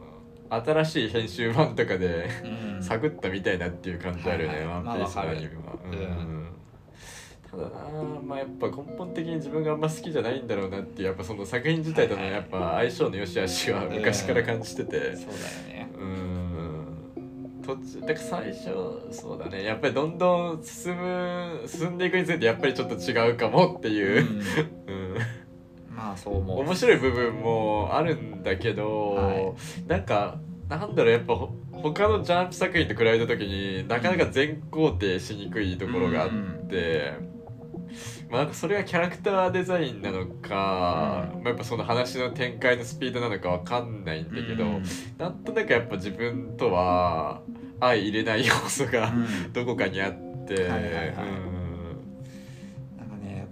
[0.51, 2.83] 新しい編集版とかでうん。
[2.83, 4.75] 探ったみたいなっていう感じあるよね、はいはい。
[4.85, 6.47] ワンピースのアニメは、うん
[7.51, 7.71] ただな
[8.25, 15.17] まあやっぱ根本的に自分があんま好きじゃないんだろうなってやっぱその作品自体とのやっぱ相性の良し悪しは昔から感じてて。
[15.17, 15.91] そうだよね。
[15.99, 17.61] うん。
[17.67, 18.65] 途中だから最初
[19.11, 19.65] そうだね。
[19.65, 24.80] やっぱりどんどん進む進んでいくについてやっぱりちょっと違うかもっていう、うん
[26.23, 26.61] そう思う。
[26.61, 29.55] 面白い部分もあるんだけど、は
[29.87, 36.31] なんかなんだろうやっぱほ他のジャンプ作品と比べた時になかなか全肯定しにくいところがあっ
[36.69, 37.15] て、
[38.29, 41.43] まあ、なんかそれがキャラクターデザインなのか、うん。
[41.43, 44.85] まあ、やっぱその話の展開のスピードなのかわかんないんだけど、うん。
[45.19, 47.43] なんとなくやっぱ自分とは
[47.81, 49.27] 相入れない要素がうん。
[49.53, 50.63] どこかにあって。
[50.65, 51.60] はいはいはい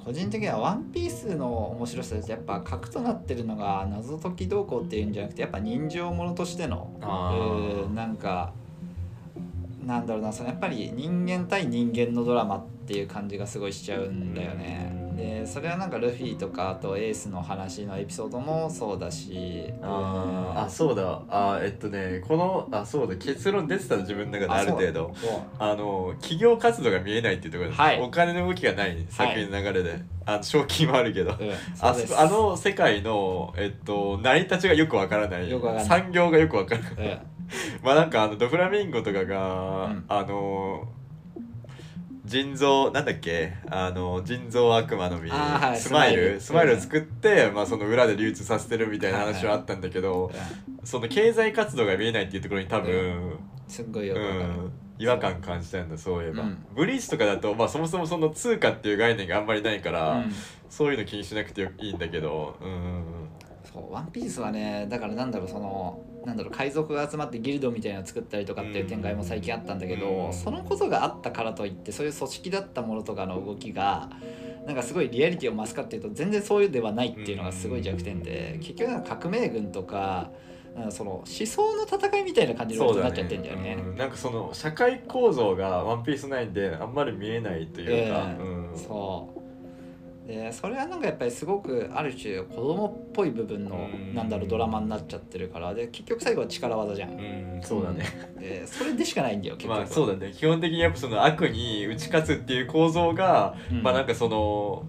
[0.08, 8.54] 個人的には「ワンピースの面白さってやっぱ核となってるのが謎解き動向っていうんじゃなくてやっぱ人情ものとしてのあーうんなんか
[9.84, 15.07] なんだろうなそのやっぱり人間対人間のドラマっていう感じがすごいしちゃうんだよね。
[15.18, 21.20] でそれはなんかルフィとかあとエースの話のエピソードもそうだしあーあそうだ。
[21.28, 23.16] あえっとねこのあそうだ。
[23.16, 25.12] 結論出てたの自分の中である程度。
[25.58, 28.00] あの企業活動が見えないっていうところです、はい。
[28.00, 31.50] お金の動きがない作品の流れで、あの賞金はあるけど、うん。
[31.80, 35.50] ああの世界の、えっと、成り立ちがよくわからない。
[35.50, 36.00] よくわからない。
[36.02, 36.92] 産業がよくわからない。
[36.92, 37.18] うん。
[37.82, 40.04] まあなんかあのドフラミンゴとかが、うん。
[40.06, 40.86] あの
[42.28, 43.54] 腎臓なんだっけ？
[43.70, 45.78] あの腎臓悪魔の実、はい。
[45.78, 46.40] スマイル？
[46.40, 46.76] スマイル。
[46.76, 50.30] を作って、まあ、その裏で流通させてるみたいな話はあったんだけど、
[50.84, 54.18] その経済活動が見えないっていうところに多分、すっごいよう。
[54.18, 56.66] ん、違和感感じたんだそういえば、うん。
[56.76, 60.32] ブリーチとかだと、まあ、そもそもその通貨っていう概念があんまりないから、うん。
[60.70, 63.28] そういうの気にしなくていいんだけどうん
[63.78, 70.32] そうワンピースはねだからなんだろうそのなんだろう海賊が集まってギルドみたいなの作ったりとかっていう展開も最近あったんだけど、うん。
[70.32, 74.10] そのことがあったからといってそういう組織だったものとかの動きが
[74.66, 80.30] なんかすごいリアリティを増すかっていうと全然そういうではないっていうのがすごい弱点で、結局なんか革命軍とか
[80.90, 83.78] その思想の戦いみたいな感じのになっちゃってんだよね。
[83.80, 83.96] うん。
[83.96, 88.42] なんかその社会構造が「ワンピース9であんまり見えないというか、ええ。
[88.42, 88.76] うん。
[88.76, 89.47] そう
[90.28, 94.14] でそれはなんかやっぱりすごくある種子供っぽい部分のうん。
[94.14, 97.10] なんだろうドラマになっちゃってるからで結局最後は力技じゃん。
[97.12, 98.04] うん、そうだね、
[98.38, 100.32] でそれでしかないんだよ結局まあそうだね。
[100.36, 103.82] 基本的にやっぱその悪に打ち勝つっていう構造が、うん。
[103.82, 104.84] まあなんかその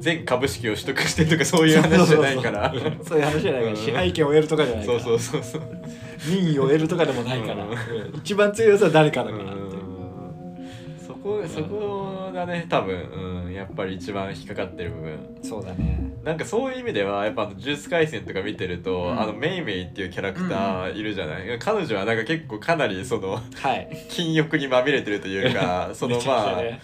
[0.00, 2.72] 全株式を取得してとかそういう話じゃないから。
[2.74, 3.06] そうそうそう。
[3.06, 3.76] そういう話じゃないから、うん。
[3.76, 5.00] 支配権を得るとかじゃないから。
[5.00, 5.80] そうそうそうそう。
[6.28, 7.70] 民意を得るとかでもないから、うん。
[7.70, 7.76] うん。
[8.16, 9.54] 一番強いやつは誰かだから。
[9.54, 9.69] ううん。
[9.69, 9.69] そ
[11.22, 15.38] こそこがね多分、うん、やっぱり一番引っかかってる部分。
[15.42, 16.12] そうだね。
[16.24, 19.20] なんかそういう意味ではやっぱあの「呪術廻戦」とか見てると、うん。
[19.20, 24.06] あのメイメイっていうキャラクターいるじゃない、彼女はなんか結構かなりそのはい。
[24.08, 26.80] 禁欲にまみれてるというか そのまあね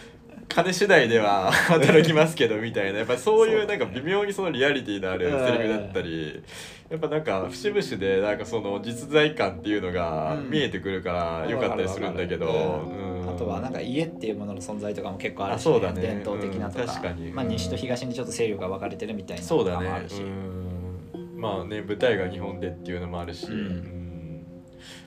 [0.49, 2.99] 金次第では 働きますけどみたいな。
[2.99, 6.43] やっぱそういうなんか微妙にそのリアリティのあるセリフだったり
[6.89, 10.51] やっぱなんか節々でなんかその実在感っていうのがうん。
[10.51, 13.16] 見えてくるから良かったりするんだけど、うん。
[13.16, 16.03] あとはなんか家っていうものの存在とかも結構あるし、あそうだね。
[16.03, 17.33] 伝統的なとか,、うん確かに。
[17.33, 21.41] まあ、西と東にちょっと勢力が分かれてるみたいなそうだねとかもあるし、うん。
[21.41, 23.55] まあね舞台が日本でっていうのもあるし、うんう
[23.93, 23.96] ん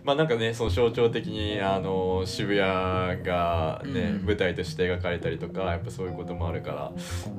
[0.04, 4.26] まあなんかねその象徴的にあの渋谷がね、うん。
[4.26, 6.92] 舞台として描かれたりとかやっぱそういうこともあるから。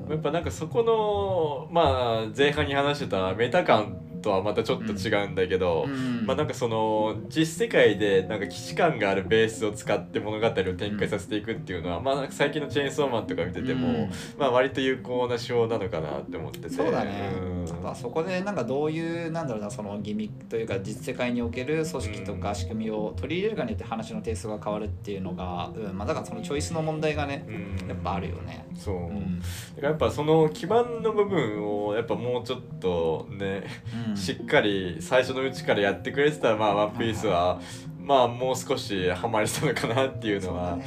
[0.04, 0.10] うん。
[0.10, 6.26] やっぱなんかそこのまあ前半に話してたメタ感とはまたちょっと違うんだけど、うん。
[6.26, 14.10] まあなんかその実世界でなんか既視感があるベースを使って物語を展開させていくっていうのは、まあなんか最近のチェーンソーマンとか見てても、うん。
[14.38, 16.70] まあ割と有効な手法なのかなって思ってて。
[16.70, 27.88] そうだね、うんまあそこでなんかどういうなんだろうなそのギミックというか実世界における組織とか仕組みを取り入れるかによって話のテイストが変わるっていうのが、うんまあ、だからそのチョイスの問題がねうん。
[27.88, 28.64] やっぱあるよね。
[28.76, 29.40] そう、うん。
[29.40, 33.64] だからやっぱその基盤の部分をやっぱもうちょっとね、
[34.08, 34.16] うん。
[34.16, 37.60] しっかり最初のうちからやってくれてたらまあ「ワンピースは
[37.98, 40.78] まあもう少しハマりしたのかなっていうのは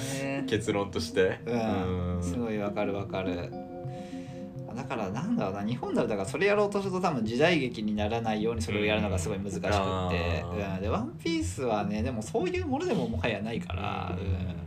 [0.48, 1.42] 結論として。
[1.46, 2.24] うん、うん。
[2.24, 3.73] すごいわかるわかる。
[4.74, 10.82] だからなんだろうな日本だとだからそれやろうとすると多分時代劇にならないようにそれをやるのがすごい難しくって、うん。
[10.82, 14.64] で「ワンピースはねでもそういうものでももはやないから、うん。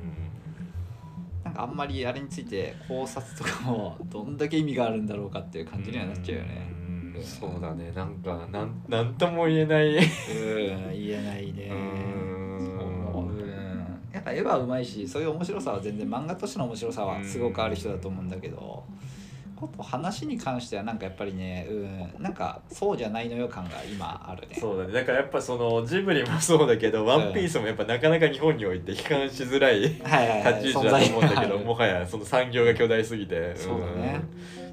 [1.44, 6.68] なんかあんまりあれについて考察とかもどんだけ意味があるんだろうかっていう感じにはなっちゃうよね。
[7.14, 7.22] うん。
[7.22, 7.92] そうだね。
[7.92, 9.96] なんかなんなんとも言えない。
[9.96, 11.68] うん、言えないね。
[11.70, 12.59] うん。
[12.59, 13.42] そうう。
[13.44, 13.57] ん。
[14.12, 18.82] やっぱ絵はうまいしそういう面白さは全然漫画としての面白さはすごくある人だと思うんだけど、
[19.57, 24.57] こと話に関してはなんかやっぱりねうんなんかそうじゃないのよ感が今あるね。
[24.61, 24.92] そうだね。
[24.92, 33.57] だからやっぱそのジブリもそうだけど「ワンピースもやっぱなかなか日本において批判しづらい立ち位置だと思うんだけどもはやその産業が巨大すぎて。
[33.57, 34.20] そうだね。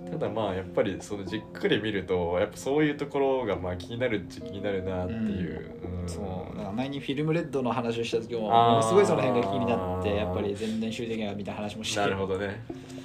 [0.05, 0.11] うん。
[0.11, 5.71] ただまあやっぱりそのじっくり見るとやっぱそういうところがまあ気になるっちゃ気になるなっていう、
[6.01, 6.07] うん。
[6.09, 6.57] そう。
[6.57, 11.99] だから前にフィルムレッドの話をした時もものすごいその辺が気になってやっぱり全然修正がみたいな話もして。
[11.99, 12.63] なるほどね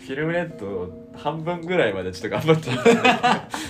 [0.09, 2.71] フィルムレッド半分ぐらいまでちょっと頑張って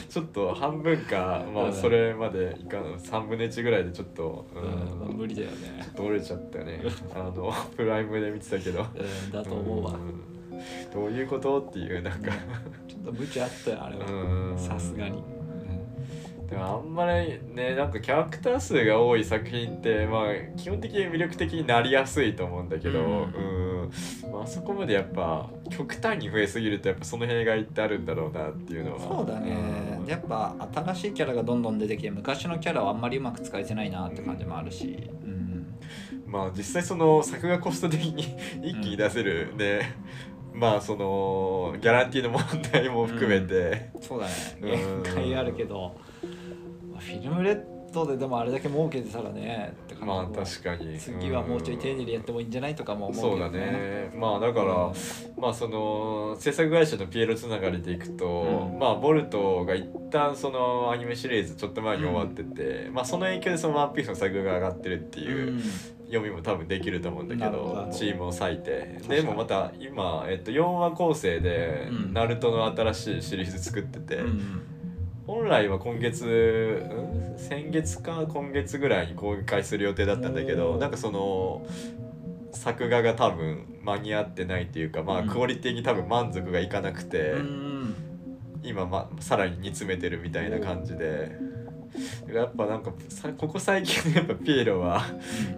[0.09, 1.45] ちょっと半分か。
[1.53, 2.95] まうんあそれまでいかん。
[2.95, 5.81] 3分の1ぐらいでちょっと、うん、まあうん無理だよね。
[5.83, 6.81] ちょっと折れちゃったね。
[7.13, 8.87] あの プライムで見てたけど。
[8.95, 9.97] うんだと思うわ、ん。
[10.95, 11.61] どういうこと？
[11.61, 12.31] っていうなんか。
[12.87, 14.07] ちょっと無知あったよあれは。
[14.07, 14.57] うん。
[14.57, 15.21] さすがに、
[16.49, 24.33] でもあんまりねなんかキャラクター数が多い作品ってまあ基本的に魅力的になりやすいと思うんだけど、ううん。
[24.33, 29.01] まああそこまでやっぱ極端に増えすぎるとやっぱその弊害ってあるんだろうなっていうのは。
[29.01, 29.99] そうだね。
[30.01, 30.07] うん。
[30.07, 35.75] やっぱ新しいキャラがどんどん出てきて昔のキャラはあんまりうまく使えてないなって感じもあるし、うん、
[36.27, 38.23] まあ実際その作画コスト的に
[38.63, 39.97] 一気に出せるね、
[40.55, 44.33] まあそのギャランティーの問題も含めて、そうだね。
[44.61, 45.03] うん。
[45.03, 46.08] 限界あるけど、まあ
[46.99, 50.99] フィルムレッドででもあれだけ儲けてたらねって感じまあも確かに。
[50.99, 53.73] 次はもうちょい丁寧にやってもいいんじゃないとかも思うそうだけどね。
[53.73, 54.93] ねまあだから、
[55.37, 58.79] まあその制作会社のピエロつながりでいくと、うん。
[58.79, 65.63] まあボルトが一旦そのアニメシリーズちょっと前に終わってて、まあその影響でそのワンピースの作画が上がってるっていううん。
[66.09, 67.93] 読みも多分できると思うんだけどど。
[67.93, 68.99] チームを割いて。
[69.09, 72.13] でもまた今、えっと、4話構成でうん。
[72.15, 74.63] ナルトの新しいシリーズ作ってて、うん
[75.29, 76.25] 本来は今月、
[76.91, 81.67] うん、先月か今月ぐらいに公開する予定だったんだけどなんかその
[82.55, 85.29] 作画が多分間に合ってないというかまあうん。
[85.29, 87.95] クオリティに多分満足がいかなくて、うん。
[88.63, 91.31] 今、ま、さらに煮詰めてるみたいな感じで。
[92.33, 95.05] やっぱなんかさここ最近のやっぱピエロは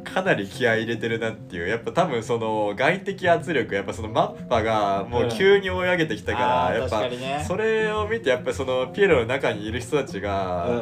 [0.05, 1.69] かなり気合い入れてるなっていう。
[1.69, 6.39] やっぱ多分その外的圧力やっぱそのマッパがもう急に追い上げてきたか
[6.71, 7.09] ら、やっぱ
[7.47, 10.77] それを見てやっぱそのピエロの中にいる人たちが、うん。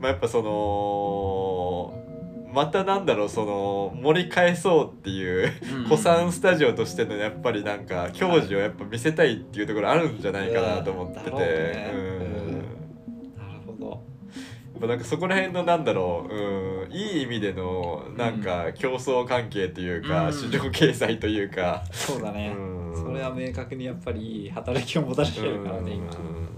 [0.00, 2.04] まあ、やっぱその
[2.52, 5.84] またなんだろうその盛り返そうっていううん。
[5.84, 11.92] 古参スタジオとしてのやっぱりなんか矜持をやっぱ見せたいっていうところあるんじゃないかなと思ってて、
[14.78, 20.32] っぱなんかそこら辺のなんだろう、うん、いい意味でのなんか競争関係というか、うん。
[20.32, 22.60] 市場経済というか、そうだね、う
[22.92, 22.96] ん。
[22.96, 26.48] それは明確にやっぱりいい働きをもたらしてるからね、今うん。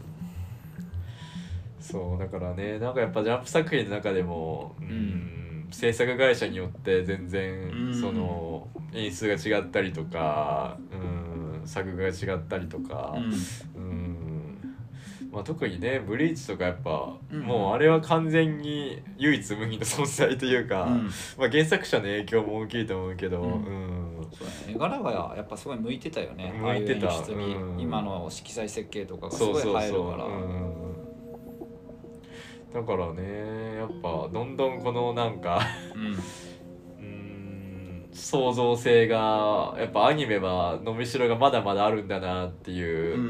[1.80, 5.66] そうだからねなんかやっぱジャンプ作品の中でも、うん。
[5.70, 8.00] 制作会社によって全然、うん。
[8.00, 13.32] その演出が違ったりとか、うん、作画が違ったりとか、うん
[15.32, 17.40] まあ、特にねブリーチとかやっぱ、うん。
[17.42, 21.10] もうあれは完全に唯一無二の存在というか、うん。
[21.38, 24.18] まあ、原作者の影響も大きいと思うけど、ううん。
[24.20, 24.74] うだね。
[24.74, 26.52] 絵柄がやっぱすごい向いてたよね。
[26.60, 27.08] 向いてた。
[27.10, 27.80] ああに、うん。
[27.80, 29.72] 今の色彩設計とかがすそうごいそう。
[29.72, 30.24] そう、入るから。
[30.24, 30.84] うん、
[32.74, 35.60] だからねやっぱどんどんこのなんか
[38.12, 43.14] 創造性がやっぱアニメは伸びしろがまだまだあるんだなっていう。
[43.14, 43.22] うん。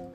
[0.00, 0.05] うん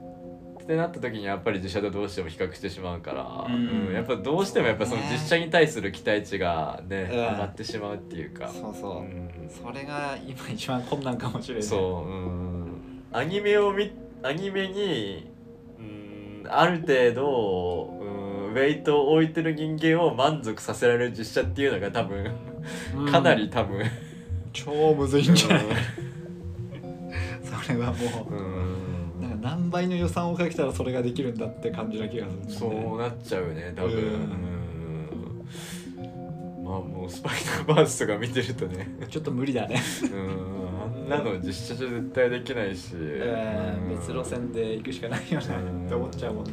[0.71, 3.87] ってなった時にやっぱり実写とどうしても比較してしまうから、うん。
[3.87, 7.17] うんやっぱどうしてもやっぱその実写に対する期待値がね、うん。
[7.17, 9.49] 上がってしまうっていうか、そうそう、うん。
[9.49, 11.63] それが今一番困難かもしれない。
[11.63, 13.91] そう、うん、アニメを見
[14.23, 15.29] アニメに、
[15.77, 18.05] うん、ある程度、う
[18.51, 22.33] ん、ウェイトを置いてる人間を満足させられる実写っていうのが多分
[22.95, 23.11] うん。
[23.11, 23.83] かなり多分、
[24.53, 25.59] 超むずいんじゃない、
[27.43, 27.97] それはも
[28.29, 28.33] う。
[28.33, 28.90] んうなん。
[28.90, 28.90] か
[29.41, 32.45] 何倍の予算をかけたらそれができるんだって感じな気がするね。
[32.47, 35.45] そうなっちゃうね多分、
[36.63, 38.87] まあもうスパイダーバースとか見てるとね。
[39.09, 41.13] ちょっと無理だね、うん。
[41.13, 42.95] あんなの実写じゃ絶対できないし、
[43.89, 45.85] 別路線で行くしかないよねうん。
[45.87, 46.51] って思っちゃうもんね。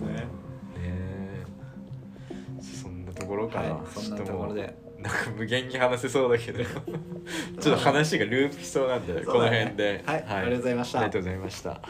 [2.61, 4.74] そんなところかな、はいそんなところで。
[4.99, 6.64] なんか無限に話せそうだけど。
[7.61, 10.99] ちょっと話がループしそうなんで、この辺で、はいありがとうございました。
[10.99, 11.80] ありがとうございました